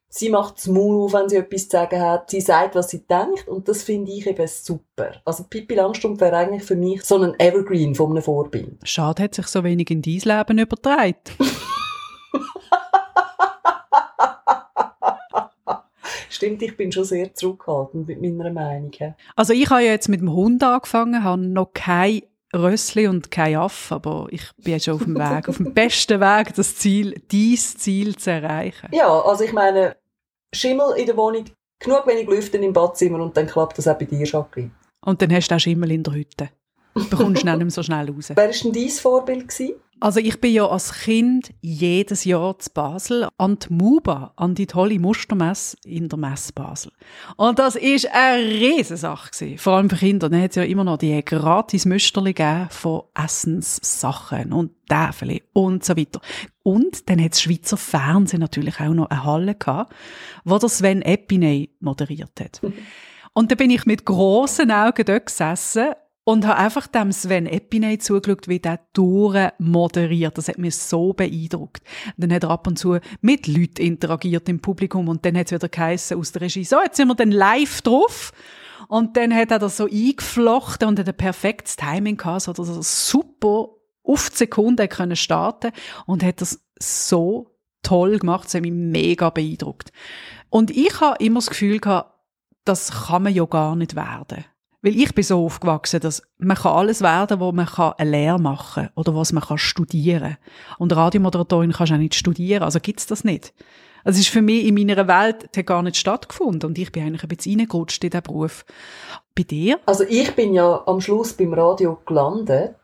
sie 0.10 0.30
macht 0.30 0.58
das 0.58 0.68
Maul 0.68 1.06
auf, 1.06 1.14
wenn 1.14 1.30
sie 1.30 1.38
etwas 1.38 1.64
zu 1.64 1.70
sagen 1.70 2.02
hat, 2.02 2.30
sie 2.30 2.42
sagt, 2.42 2.76
was 2.76 2.90
sie 2.90 3.08
denkt 3.08 3.48
und 3.48 3.68
das 3.68 3.82
finde 3.82 4.12
ich 4.12 4.28
eben 4.28 4.46
super. 4.46 5.22
Also 5.24 5.46
Pippi 5.46 5.76
Langstrumpf 5.76 6.20
wäre 6.20 6.36
eigentlich 6.36 6.64
für 6.64 6.76
mich 6.76 7.04
so 7.04 7.18
ein 7.18 7.40
Evergreen 7.40 7.96
von 7.96 8.12
einem 8.12 8.22
Vorbild. 8.22 8.78
Schade, 8.84 9.24
hat 9.24 9.36
sich 9.36 9.48
so 9.48 9.64
wenig 9.64 9.90
in 9.90 10.02
dein 10.02 10.20
Leben 10.20 10.60
übertragen. 10.60 11.16
Stimmt, 16.42 16.64
ich 16.64 16.76
bin 16.76 16.92
schon 16.92 17.04
sehr 17.04 17.36
zurückhaltend 17.36 18.08
mit 18.08 18.20
meiner 18.20 18.52
Meinung. 18.52 18.90
Also 19.36 19.54
ich 19.54 19.70
habe 19.70 19.84
ja 19.84 19.92
jetzt 19.92 20.10
mit 20.10 20.22
dem 20.22 20.34
Hund 20.34 20.64
angefangen, 20.64 21.24
habe 21.24 21.40
noch 21.40 21.72
kein 21.72 22.24
Rössli 22.52 23.08
und 23.08 23.30
kein 23.30 23.58
Aff, 23.58 23.92
aber 23.92 24.26
ich 24.32 24.50
bin 24.58 24.74
jetzt 24.74 24.86
schon 24.86 24.96
auf 24.96 25.04
dem 25.04 25.20
Weg, 25.20 25.48
auf 25.48 25.58
dem 25.58 25.72
besten 25.76 26.20
Weg, 26.20 26.56
das 26.56 26.78
Ziel, 26.78 27.22
dies 27.30 27.78
Ziel 27.78 28.16
zu 28.16 28.32
erreichen. 28.32 28.90
Ja, 28.92 29.22
also 29.22 29.44
ich 29.44 29.54
meine, 29.54 29.98
Schimmel 30.52 30.96
in 30.98 31.06
der 31.06 31.16
Wohnung, 31.16 31.46
genug 31.78 32.08
wenig 32.08 32.28
Lüften 32.28 32.64
im 32.64 32.74
Badzimmer 32.74 33.20
und 33.20 33.38
dann 33.38 33.46
klappt 33.46 33.78
das 33.78 33.88
auch 33.88 34.00
bei 34.00 34.06
dir, 34.06 34.26
Jacqueline. 34.26 34.72
Und 35.06 35.22
dann 35.22 35.32
hast 35.32 35.50
du 35.50 35.54
auch 35.54 35.60
Schimmel 35.60 35.92
in 35.92 36.02
der 36.02 36.16
Hütte. 36.16 36.50
Du 36.94 37.10
bekommst 37.10 37.46
nicht 37.46 37.58
mehr 37.58 37.70
so 37.70 37.84
schnell 37.84 38.10
raus. 38.10 38.32
Wer 38.34 38.38
war 38.38 38.52
denn 38.52 38.74
dein 38.74 38.90
Vorbild? 38.90 39.48
Gewesen? 39.48 39.76
Also 40.04 40.20
ich 40.20 40.42
bin 40.42 40.52
ja 40.52 40.68
als 40.68 40.94
Kind 40.94 41.54
jedes 41.62 42.26
Jahr 42.26 42.58
zu 42.58 42.72
Basel 42.74 43.28
an 43.38 43.60
die 43.60 43.72
MUBA, 43.72 44.34
an 44.36 44.56
die 44.56 44.66
tolle 44.66 44.98
Mustermesse 44.98 45.78
in 45.86 46.10
der 46.10 46.18
Messe 46.18 46.54
Basel. 46.54 46.92
Und 47.38 47.60
das 47.60 47.76
ist 47.76 48.12
eine 48.12 48.44
Riesensache 48.44 49.30
gewesen. 49.30 49.60
Vor 49.60 49.74
allem 49.74 49.92
für 49.92 49.98
Kinder. 49.98 50.28
Dann 50.28 50.42
hat 50.42 50.50
es 50.50 50.56
ja 50.56 50.64
immer 50.64 50.84
noch 50.84 50.98
die 50.98 51.24
gratis 51.24 51.86
Müsterli 51.86 52.34
von 52.72 53.04
Essenssachen 53.14 54.52
und 54.52 54.72
Täfeli 54.90 55.44
und 55.54 55.86
so 55.86 55.96
weiter. 55.96 56.20
Und 56.64 57.08
dann 57.08 57.24
hat 57.24 57.34
das 57.34 57.44
Schweizer 57.44 57.78
Fernsehen 57.78 58.40
natürlich 58.40 58.80
auch 58.80 58.96
noch 58.96 59.12
eine 59.12 59.24
Halle 59.24 59.54
gehabt, 59.54 59.94
wo 60.46 60.58
der 60.58 60.70
Sven 60.70 61.04
Epiney 61.04 61.70
moderiert 61.80 62.40
hat. 62.40 62.60
Und 63.34 63.50
da 63.50 63.56
bin 63.56 63.70
ich 63.70 63.86
mit 63.86 64.06
grossen 64.06 64.72
Augen 64.72 65.06
dort 65.06 65.28
gesessen 65.28 65.94
und 66.24 66.46
habe 66.46 66.58
einfach 66.58 66.88
dem 66.88 67.12
Sven 67.12 67.48
Epiney 67.48 67.98
zugeschaut, 67.98 68.48
wie 68.48 68.60
der 68.60 68.80
Touren 68.94 69.52
moderiert. 69.58 70.38
Das 70.38 70.48
hat 70.48 70.58
mich 70.58 70.76
so 70.76 71.14
beeindruckt. 71.14 71.84
Und 72.16 72.24
dann 72.24 72.34
hat 72.34 72.44
er 72.44 72.52
ab 72.52 72.68
und 72.68 72.78
zu 72.78 73.00
mit 73.22 73.48
Leuten 73.48 73.82
interagiert 73.82 74.48
im 74.48 74.60
Publikum 74.60 75.08
und 75.10 75.26
dann 75.26 75.38
hat 75.38 75.48
es 75.48 75.52
wieder 75.52 75.70
geheissen 75.70 76.18
aus 76.18 76.32
der 76.32 76.44
Regie, 76.44 76.64
so, 76.64 76.78
jetzt 76.82 76.98
sind 76.98 77.08
wir 77.08 77.16
dann 77.16 77.32
live 77.32 77.82
drauf. 77.82 78.32
Und 78.88 79.16
dann 79.18 79.34
hat 79.34 79.52
er 79.52 79.60
das 79.60 79.78
so 79.78 79.86
eingeflochten 79.86 80.88
und 80.88 81.00
hat 81.00 81.08
ein 81.08 81.16
perfektes 81.16 81.76
Timing 81.76 82.18
gehabt, 82.18 82.42
so 82.44 82.54
dass 82.54 82.70
er 82.70 82.84
super 82.84 83.70
auf 84.04 84.30
die 84.30 84.38
Sekunde 84.38 84.88
können 84.88 85.16
starten 85.16 85.72
und 86.06 86.24
hat 86.24 86.42
das 86.42 86.60
so 86.80 87.56
toll 87.84 88.20
gemacht. 88.20 88.46
Das 88.46 88.56
hat 88.56 88.62
mich 88.62 88.72
mega 88.72 89.30
beeindruckt. 89.30 89.92
Und 90.50 90.72
ich 90.72 91.00
habe 91.00 91.24
immer 91.24 91.40
das 91.40 91.50
Gefühl 91.50 91.80
gehabt, 91.80 92.14
das 92.66 93.08
kann 93.08 93.24
man 93.24 93.34
ja 93.34 93.46
gar 93.46 93.76
nicht 93.76 93.96
werden. 93.96 94.46
Weil 94.82 94.96
ich 94.96 95.14
bin 95.14 95.24
so 95.24 95.46
aufgewachsen, 95.46 96.00
dass 96.00 96.24
man 96.40 96.58
kann 96.58 96.74
alles 96.74 97.02
werden, 97.02 97.40
wo 97.40 97.52
man 97.52 97.68
kann 97.68 97.94
eine 97.98 98.10
Lehre 98.10 98.40
machen 98.40 98.86
kann 98.86 98.94
oder 98.96 99.16
was 99.16 99.32
man 99.32 99.44
kann 99.44 99.60
studieren. 99.60 100.38
Und 100.80 100.96
Radiomoderatorin 100.96 101.72
kannst 101.72 101.92
du 101.92 101.96
auch 101.96 102.00
nicht 102.00 102.16
studieren, 102.16 102.64
also 102.64 102.80
gibt's 102.80 103.06
das 103.06 103.24
nicht. 103.24 103.54
Also 104.04 104.18
es 104.18 104.26
ist 104.26 104.34
für 104.34 104.42
mich 104.42 104.66
in 104.66 104.74
meiner 104.74 105.08
Welt 105.08 105.56
hat 105.56 105.66
gar 105.68 105.84
nicht 105.84 105.98
stattgefunden 105.98 106.70
und 106.70 106.78
ich 106.78 106.92
bin 106.92 107.04
eigentlich 107.04 107.24
ein 107.24 107.30
bisschen 107.30 107.60
reingerutscht 107.60 108.04
in 108.04 108.10
diesen 108.10 108.24
Beruf. 108.24 108.66
Bei 109.36 109.44
dir? 109.44 109.80
Also 109.86 110.04
ich 110.10 110.36
bin 110.36 110.54
ja 110.54 110.82
am 110.88 111.00
Schluss 111.00 111.34
beim 111.34 111.54
Radio 111.54 112.00
gelandet, 112.06 112.76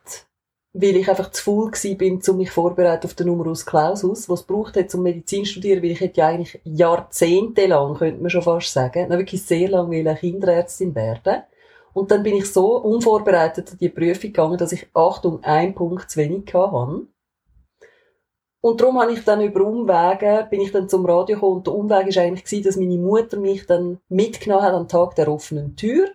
weil 0.74 0.96
ich 0.96 1.10
einfach 1.10 1.32
zu 1.32 1.44
faul 1.44 1.72
bin, 1.96 2.22
um 2.28 2.38
mich 2.38 2.52
vorbereiten 2.52 3.08
auf 3.08 3.16
den 3.16 3.28
Numerus 3.28 3.66
Clausus, 3.66 4.30
was 4.30 4.42
es 4.42 4.46
braucht 4.46 4.78
hat, 4.78 4.94
um 4.94 5.02
Medizin 5.02 5.44
zu 5.44 5.54
studieren, 5.54 5.82
weil 5.82 5.92
ich 5.92 6.00
hätte 6.00 6.22
ja 6.22 6.28
eigentlich 6.28 6.60
jahrzehntelang, 6.64 7.96
könnte 7.96 8.22
man 8.22 8.30
schon 8.30 8.44
fast 8.44 8.72
sagen, 8.72 9.10
wirklich 9.10 9.42
sehr 9.42 9.70
lange 9.70 10.16
Kinderärztin 10.16 10.94
werden. 10.94 11.44
Und 11.98 12.12
dann 12.12 12.22
bin 12.22 12.36
ich 12.36 12.54
so 12.54 12.78
unvorbereitet 12.78 13.72
an 13.72 13.78
die 13.80 13.90
Prüfung 13.90 14.22
gegangen, 14.22 14.60
dass 14.60 14.72
ich, 14.72 14.86
Achtung, 14.94 15.44
einen 15.44 15.74
Punkt 15.74 16.12
zu 16.12 16.20
wenig 16.20 16.54
hatte. 16.54 17.08
Und 18.62 18.80
darum 18.80 19.02
habe 19.02 19.14
ich 19.14 19.24
dann 19.24 19.42
über 19.42 19.62
Umwege, 19.66 20.46
bin 20.48 20.62
ich 20.62 20.72
dann 20.72 20.88
zum 20.88 21.08
Radio 21.08 21.38
gekommen 21.38 21.56
und 21.56 21.66
der 21.66 21.74
Umweg 21.74 22.16
war 22.16 22.22
eigentlich 22.22 22.44
gewesen, 22.44 22.64
dass 22.66 22.76
meine 22.76 23.00
Mutter 23.00 23.40
mich 23.40 23.66
dann 23.66 24.00
mitgenommen 24.10 24.62
hat 24.62 24.76
am 24.76 24.88
Tag 24.88 25.16
der 25.16 25.28
offenen 25.28 25.76
Tür. 25.76 26.08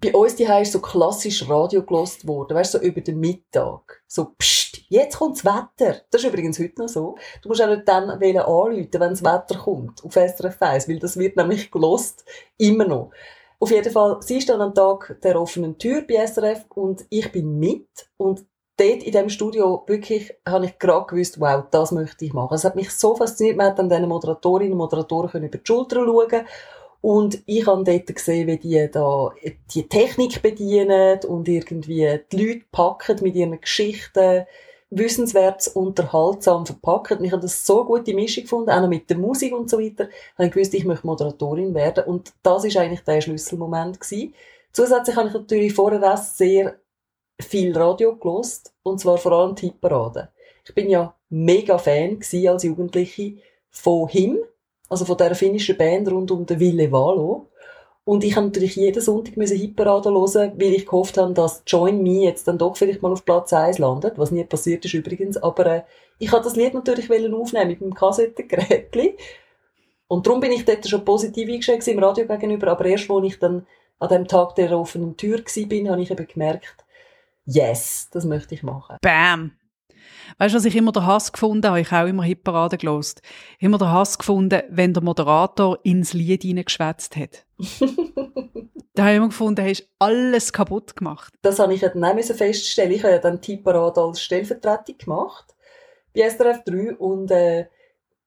Bei 0.00 0.12
uns 0.12 0.34
die 0.34 0.44
ist 0.44 0.72
so 0.72 0.80
klassisch 0.80 1.48
Radio 1.48 1.84
gelost 1.84 2.26
worden, 2.26 2.56
weißt 2.56 2.74
du, 2.74 2.78
so 2.78 2.84
über 2.84 3.00
den 3.00 3.20
Mittag. 3.20 4.02
So, 4.08 4.32
pst, 4.36 4.80
jetzt 4.88 5.18
kommt 5.18 5.36
das 5.36 5.44
Wetter. 5.44 6.00
Das 6.10 6.24
ist 6.24 6.28
übrigens 6.28 6.58
heute 6.58 6.82
noch 6.82 6.88
so. 6.88 7.14
Du 7.42 7.50
musst 7.50 7.62
auch 7.62 7.68
nicht 7.68 7.86
dann 7.86 8.10
anrufen, 8.10 8.88
wenn 8.92 9.10
das 9.10 9.22
Wetter 9.22 9.60
kommt, 9.60 10.04
auf 10.04 10.14
SRF 10.14 10.60
1, 10.60 10.88
weil 10.88 10.98
das 10.98 11.16
wird 11.16 11.36
nämlich 11.36 11.70
gelost, 11.70 12.24
immer 12.56 12.84
noch. 12.84 13.12
Auf 13.60 13.70
jeden 13.72 13.92
Fall, 13.92 14.18
sie 14.20 14.38
ist 14.38 14.48
dann 14.48 14.60
am 14.60 14.74
Tag 14.74 15.18
der 15.22 15.40
offenen 15.40 15.78
Tür 15.78 16.02
bei 16.02 16.24
SRF 16.24 16.66
und 16.74 17.04
ich 17.10 17.32
bin 17.32 17.58
mit. 17.58 17.88
Und 18.16 18.44
dort 18.76 19.02
in 19.02 19.12
dem 19.12 19.28
Studio 19.28 19.82
wirklich 19.86 20.32
habe 20.46 20.66
ich 20.66 20.78
gerade 20.78 21.06
gewusst, 21.06 21.40
wow, 21.40 21.64
das 21.70 21.90
möchte 21.90 22.24
ich 22.24 22.32
machen. 22.32 22.54
Es 22.54 22.64
hat 22.64 22.76
mich 22.76 22.90
so 22.90 23.16
fasziniert, 23.16 23.56
man 23.56 23.66
hat 23.66 23.78
dann 23.78 23.88
diesen 23.88 24.08
Moderatorinnen 24.08 24.72
und 24.72 24.78
Moderatoren 24.78 25.42
über 25.42 25.58
die 25.58 25.66
Schulter 25.66 26.04
schauen. 26.04 26.46
Und 27.00 27.42
ich 27.46 27.66
habe 27.66 27.84
dort 27.84 28.06
gesehen, 28.14 28.46
wie 28.48 28.58
die 28.58 28.88
da 28.90 29.30
die 29.74 29.88
Technik 29.88 30.42
bedienen 30.42 31.20
und 31.26 31.48
irgendwie 31.48 32.20
die 32.30 32.46
Leute 32.46 32.64
packen 32.72 33.18
mit 33.22 33.36
ihren 33.36 33.60
Geschichten, 33.60 34.46
wissenswert, 34.90 35.68
unterhaltsam 35.74 36.64
verpackt. 36.64 37.20
Ich 37.20 37.32
habe 37.32 37.42
das 37.42 37.66
so 37.66 37.84
gute 37.84 38.14
Mischung 38.14 38.44
gefunden, 38.44 38.70
auch 38.70 38.80
noch 38.80 38.88
mit 38.88 39.10
der 39.10 39.18
Musik 39.18 39.54
und 39.54 39.68
so 39.68 39.78
weiter. 39.78 40.08
Ich 40.08 40.38
habe 40.38 40.50
gewusst, 40.50 40.74
ich 40.74 40.84
möchte 40.84 41.06
Moderatorin 41.06 41.74
werden. 41.74 42.04
Und 42.04 42.32
das 42.42 42.64
ist 42.64 42.76
eigentlich 42.76 43.00
der 43.00 43.20
Schlüsselmoment 43.20 44.00
gewesen. 44.00 44.34
Zusätzlich 44.72 45.16
habe 45.16 45.28
ich 45.28 45.34
natürlich 45.34 45.74
vorher 45.74 46.14
auch 46.14 46.16
sehr 46.16 46.76
viel 47.40 47.76
Radio 47.76 48.16
gelost 48.16 48.72
und 48.82 49.00
zwar 49.00 49.18
vor 49.18 49.32
allem 49.32 49.54
die 49.54 49.66
Hitparade. 49.66 50.28
Ich 50.66 50.74
bin 50.74 50.90
ja 50.90 51.14
mega 51.30 51.78
Fan 51.78 52.18
als 52.46 52.62
Jugendliche 52.62 53.36
von 53.70 54.08
Him, 54.08 54.38
also 54.88 55.04
von 55.04 55.16
der 55.16 55.34
finnischen 55.34 55.76
Band 55.76 56.10
rund 56.10 56.30
um 56.30 56.44
den 56.44 56.60
Ville 56.60 56.90
Valo. 56.90 57.46
Und 58.08 58.24
ich 58.24 58.36
habe 58.36 58.46
natürlich 58.46 58.76
jeden 58.76 59.02
Sonntag 59.02 59.34
Hitparade 59.34 60.08
hören, 60.08 60.52
weil 60.56 60.72
ich 60.72 60.86
gehofft 60.86 61.18
habe, 61.18 61.34
dass 61.34 61.62
Join 61.66 62.02
Me 62.02 62.22
jetzt 62.22 62.48
dann 62.48 62.56
doch 62.56 62.74
vielleicht 62.74 63.02
mal 63.02 63.12
auf 63.12 63.22
Platz 63.22 63.52
1 63.52 63.76
landet, 63.76 64.16
was 64.16 64.30
nie 64.30 64.44
passiert 64.44 64.82
ist 64.86 64.94
übrigens. 64.94 65.36
Aber 65.36 65.66
äh, 65.66 65.82
ich 66.18 66.32
habe 66.32 66.42
das 66.42 66.56
Lied 66.56 66.72
natürlich 66.72 67.10
aufnehmen 67.10 67.68
mit 67.68 67.82
meinem 67.82 67.92
Kassettengerät. 67.92 68.88
Und 70.08 70.26
darum 70.26 70.40
bin 70.40 70.52
ich 70.52 70.64
dort 70.64 70.88
schon 70.88 71.04
positiv 71.04 71.50
eingestellt 71.50 71.86
im 71.86 71.98
Radio 71.98 72.26
gegenüber. 72.26 72.68
Aber 72.68 72.86
erst, 72.86 73.10
als 73.10 73.26
ich 73.26 73.38
dann 73.38 73.66
an 73.98 74.08
dem 74.08 74.26
Tag 74.26 74.54
der 74.54 74.78
offenen 74.78 75.18
Tür 75.18 75.40
war, 75.40 75.92
habe 75.92 76.00
ich 76.02 76.10
eben 76.10 76.26
gemerkt, 76.26 76.86
yes, 77.44 78.08
das 78.10 78.24
möchte 78.24 78.54
ich 78.54 78.62
machen. 78.62 78.96
Bam! 79.02 79.52
Weißt 80.36 80.54
du, 80.54 80.58
was 80.58 80.64
ich 80.64 80.76
immer 80.76 80.92
der 80.92 81.06
Hass 81.06 81.32
gefunden 81.32 81.66
habe? 81.66 81.80
Ich 81.80 81.90
habe 81.90 82.06
auch 82.06 82.10
immer 82.10 82.22
Hitparade 82.22 82.76
gelost. 82.76 83.22
Immer 83.58 83.78
der 83.78 83.90
Hass 83.90 84.18
gefunden, 84.18 84.62
wenn 84.68 84.92
der 84.92 85.02
Moderator 85.02 85.78
ins 85.82 86.12
Lied 86.12 86.42
hineingeschwätzt 86.42 87.16
hat. 87.16 87.46
da 88.94 89.02
habe 89.04 89.12
ich 89.12 89.16
immer 89.16 89.28
gefunden, 89.28 89.56
du 89.56 89.70
hast 89.70 89.88
alles 89.98 90.52
kaputt 90.52 90.96
gemacht. 90.96 91.32
Das 91.42 91.58
habe 91.58 91.74
ich 91.74 91.80
dann 91.80 92.04
auch 92.04 92.22
feststellen. 92.22 92.92
Ich 92.92 93.02
habe 93.02 93.14
ja 93.14 93.18
dann 93.18 93.40
die 93.40 93.52
Hitparade 93.52 94.00
als 94.00 94.20
Stellvertretung 94.20 94.98
gemacht 94.98 95.54
bei 96.14 96.28
SRF 96.28 96.64
3 96.64 96.96
und 96.96 97.30
äh, 97.30 97.66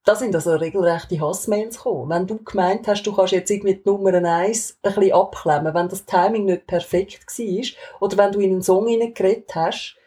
da 0.03 0.15
sind 0.15 0.33
also 0.33 0.55
regelrechte 0.55 1.19
Hassmails 1.19 1.77
gekommen. 1.77 2.09
Wenn 2.09 2.27
du 2.27 2.43
gemeint 2.43 2.87
hast, 2.87 3.03
du 3.03 3.15
kannst 3.15 3.33
jetzt 3.33 3.51
irgendwie 3.51 3.75
die 3.75 3.83
Nummer 3.85 4.13
1 4.13 4.79
ein 4.81 4.93
bisschen 4.93 5.13
abklemmen, 5.13 5.73
wenn 5.73 5.89
das 5.89 6.05
Timing 6.05 6.45
nicht 6.45 6.65
perfekt 6.65 7.25
war, 7.27 7.99
oder 7.99 8.17
wenn 8.17 8.31
du 8.31 8.39
in 8.39 8.51
einen 8.51 8.61
Song 8.63 8.87
hineingeredet 8.87 9.53
hast, 9.53 9.97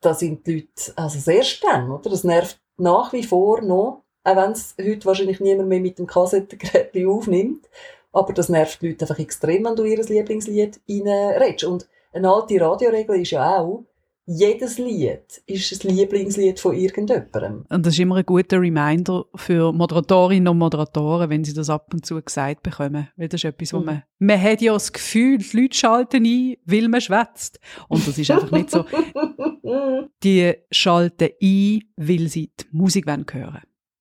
da 0.00 0.14
sind 0.14 0.46
die 0.46 0.60
Leute 0.60 0.92
also 0.96 1.18
sehr 1.18 1.42
streng, 1.42 1.90
oder? 1.90 2.10
Das 2.10 2.24
nervt 2.24 2.60
nach 2.76 3.12
wie 3.12 3.24
vor 3.24 3.60
noch, 3.62 4.02
auch 4.24 4.36
wenn 4.36 4.52
es 4.52 4.74
heute 4.80 5.06
wahrscheinlich 5.06 5.40
niemand 5.40 5.68
mehr 5.68 5.80
mit 5.80 5.98
dem 5.98 6.06
Kassettengerät 6.06 6.92
aufnimmt. 7.06 7.68
Aber 8.12 8.32
das 8.32 8.48
nervt 8.48 8.80
die 8.82 8.88
Leute 8.88 9.04
einfach 9.04 9.18
extrem, 9.18 9.64
wenn 9.64 9.76
du 9.76 9.84
ihr 9.84 10.02
Lieblingslied 10.02 10.80
reinredest. 10.88 11.64
Und 11.64 11.88
eine 12.12 12.30
alte 12.32 12.60
Radioregel 12.60 13.20
ist 13.20 13.32
ja 13.32 13.58
auch, 13.58 13.84
jedes 14.30 14.78
Lied 14.78 15.42
ist 15.46 15.84
ein 15.84 15.96
Lieblingslied 15.96 16.60
von 16.60 16.74
irgendjemandem. 16.74 17.64
Und 17.66 17.86
das 17.86 17.94
ist 17.94 18.00
immer 18.00 18.16
ein 18.16 18.26
guter 18.26 18.60
Reminder 18.60 19.24
für 19.34 19.72
Moderatorinnen 19.72 20.48
und 20.48 20.58
Moderatoren, 20.58 21.30
wenn 21.30 21.44
sie 21.44 21.54
das 21.54 21.70
ab 21.70 21.88
und 21.94 22.04
zu 22.04 22.20
gesagt 22.20 22.62
bekommen. 22.62 23.08
Weil 23.16 23.28
das 23.28 23.40
ist 23.40 23.46
etwas, 23.46 23.72
wo 23.72 23.78
mhm. 23.78 23.86
man, 23.86 24.02
man 24.18 24.42
hat 24.42 24.60
ja 24.60 24.74
das 24.74 24.92
Gefühl, 24.92 25.38
die 25.38 25.56
Leute 25.56 25.78
schalten 25.78 26.26
ein, 26.26 26.56
weil 26.66 26.88
man 26.88 27.00
schwätzt. 27.00 27.58
Und 27.88 28.06
das 28.06 28.18
ist 28.18 28.30
einfach 28.30 28.50
nicht 28.50 28.70
so. 28.70 28.84
Die 30.22 30.54
schalten 30.70 31.28
ein, 31.42 31.82
weil 31.96 32.28
sie 32.28 32.50
die 32.58 32.64
Musik 32.72 33.06
hören 33.06 33.26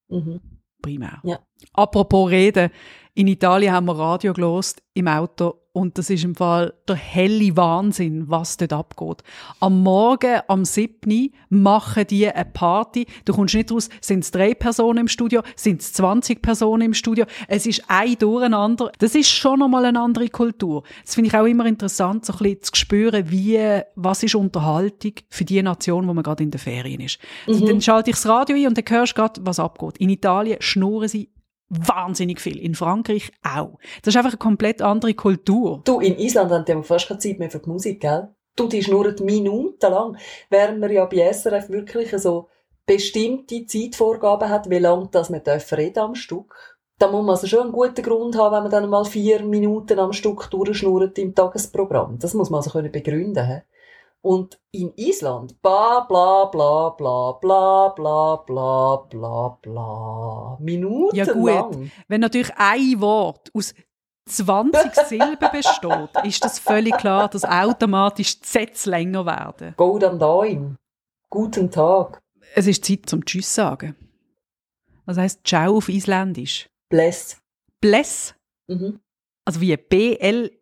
wollen. 0.10 0.24
Mhm. 0.24 0.40
Primär. 0.82 1.20
Ja. 1.24 1.40
Apropos 1.74 2.30
Reden. 2.30 2.70
In 3.18 3.28
Italien 3.28 3.74
haben 3.74 3.88
wir 3.88 3.98
Radio 3.98 4.32
gelost 4.32 4.84
im 4.94 5.08
Auto 5.08 5.56
und 5.78 5.98
das 5.98 6.10
ist 6.10 6.24
im 6.24 6.36
Fall 6.36 6.74
der 6.88 6.96
helle 6.96 7.56
Wahnsinn, 7.56 8.26
was 8.28 8.58
dort 8.58 8.74
abgeht. 8.74 9.24
Am 9.60 9.82
Morgen, 9.82 10.42
am 10.48 10.66
7. 10.66 11.32
machen 11.50 12.06
die 12.08 12.28
eine 12.28 12.46
Party. 12.46 13.06
Du 13.26 13.34
kommst 13.34 13.54
nicht 13.54 13.72
raus, 13.72 13.90
sind 14.02 14.24
es 14.24 14.32
drei 14.32 14.54
Personen 14.54 15.00
im 15.00 15.08
Studio, 15.08 15.42
sind 15.56 15.82
es 15.82 15.94
20 15.94 16.42
Personen 16.42 16.82
im 16.82 16.94
Studio. 16.94 17.26
Es 17.48 17.66
ist 17.66 17.84
ein 17.88 18.18
Durcheinander. 18.18 18.92
Das 19.00 19.14
ist 19.14 19.30
schon 19.30 19.60
nochmal 19.60 19.86
eine 19.86 20.00
andere 20.00 20.30
Kultur. 20.30 20.84
Das 21.06 21.16
finde 21.16 21.30
ich 21.30 21.36
auch 21.36 21.46
immer 21.46 21.66
interessant, 21.66 22.26
so 22.26 22.34
ein 22.34 22.40
bisschen 22.40 22.62
zu 22.64 22.72
spüren, 22.76 23.32
wie, 23.32 23.82
was 23.96 24.24
ist 24.24 24.34
Unterhaltung 24.34 25.14
für 25.30 25.46
die 25.46 25.62
Nation, 25.62 26.08
wo 26.08 26.14
man 26.14 26.24
gerade 26.24 26.44
in 26.44 26.52
der 26.52 26.60
Ferien 26.60 27.02
ist. 27.02 27.20
Also 27.48 27.66
mhm. 27.66 27.70
dann 27.70 27.82
schalte 27.82 28.10
ich 28.10 28.16
das 28.16 28.28
Radio 28.28 28.56
ein 28.56 28.68
und 28.68 28.78
dann 28.78 28.86
hörst 28.88 29.14
du 29.14 29.22
gerade, 29.22 29.42
was 29.44 29.60
abgeht. 29.60 29.98
In 29.98 30.10
Italien 30.10 30.58
schnurren 30.60 31.08
sie 31.08 31.30
wahnsinnig 31.70 32.40
viel. 32.40 32.60
In 32.60 32.76
Frankreich 32.76 33.32
auch. 33.44 33.78
Das 34.02 34.14
ist 34.14 34.18
einfach 34.18 34.32
eine 34.32 34.38
komplett 34.38 34.82
andere 34.82 35.14
Kultur. 35.14 35.82
Du, 35.84 36.00
in 36.00 36.18
Island 36.18 36.52
haben 36.52 36.66
die 36.66 36.84
fast 36.84 37.08
keine 37.08 37.20
Zeit 37.20 37.40
mehr 37.40 37.52
für 37.52 37.60
die 37.60 37.70
Musik, 37.70 38.02
gell? 38.02 38.30
Du, 38.56 38.68
die 38.68 38.82
schnurren 38.82 39.24
Minuten 39.24 39.92
lang. 39.92 40.18
Während 40.50 40.80
man 40.80 40.92
ja 40.92 41.06
bei 41.06 41.32
SRF 41.32 41.70
wirklich 41.70 42.10
so 42.18 42.50
bestimmte 42.86 43.66
Zeitvorgaben 43.66 44.50
hat, 44.50 44.70
wie 44.70 44.80
lange 44.80 45.10
das 45.12 45.30
man 45.30 45.42
reden 45.42 46.00
am 46.00 46.16
Stück. 46.16 46.56
Da 46.98 47.12
muss 47.12 47.22
man 47.22 47.36
also 47.36 47.46
schon 47.46 47.62
einen 47.62 47.72
guten 47.72 48.02
Grund 48.02 48.36
haben, 48.38 48.56
wenn 48.56 48.64
man 48.64 48.72
dann 48.72 48.90
mal 48.90 49.06
vier 49.06 49.44
Minuten 49.44 50.00
am 50.00 50.14
Stück 50.14 50.50
durchschnurrt 50.50 51.20
im 51.20 51.36
Tagesprogramm. 51.36 52.18
Das 52.18 52.34
muss 52.34 52.50
man 52.50 52.60
also 52.60 52.72
können 52.72 52.92
begründen. 52.92 53.62
Und 54.28 54.60
in 54.74 54.92
Island, 54.98 55.62
bla 55.62 56.02
bla 56.02 56.46
bla 56.52 56.90
bla 56.90 57.32
bla 57.40 57.88
bla 57.96 58.36
bla 58.46 58.98
bla 59.10 59.58
bla, 59.62 60.58
Minuten 60.60 61.16
Ja 61.16 61.24
gut, 61.24 61.50
lang. 61.50 61.92
wenn 62.10 62.20
natürlich 62.20 62.52
ein 62.58 63.00
Wort 63.00 63.50
aus 63.54 63.74
20 64.26 64.94
Silben 65.08 65.50
besteht, 65.54 66.26
ist 66.26 66.44
das 66.44 66.60
völlig 66.60 66.98
klar, 66.98 67.30
dass 67.30 67.46
automatisch 67.46 68.42
die 68.42 68.46
Sätze 68.46 68.90
länger 68.90 69.26
werden. 69.26 69.76
Golden 69.78 70.20
Daim. 70.20 70.76
Guten 71.30 71.72
Tag. 71.72 72.22
Es 72.54 72.68
ist 72.68 72.84
Zeit 72.84 73.06
zum 73.06 73.24
Tschüss 73.24 73.56
sagen. 73.56 73.96
Was 75.06 75.16
heißt 75.18 75.48
Ciao 75.48 75.78
auf 75.78 75.88
Isländisch? 75.88 76.70
Bless. 76.90 77.38
Bless? 77.80 78.36
Mhm. 78.68 79.00
Also 79.46 79.62
wie 79.62 79.78
B-L-E-S-S? 79.78 80.56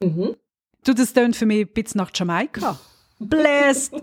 Mhm. 0.00 0.36
Du, 0.84 0.92
das 0.92 1.12
tönt 1.14 1.34
für 1.34 1.46
mich 1.46 1.66
ein 1.66 1.72
bisschen 1.72 1.98
nach 1.98 2.10
Jamaika. 2.14 2.78
Blessed! 3.18 3.94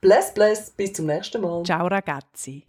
bless, 0.00 0.32
bless. 0.32 0.70
Bis 0.70 0.94
zum 0.94 1.06
nächsten 1.06 1.42
Mal. 1.42 1.62
Ciao, 1.64 1.86
ragazzi. 1.86 2.64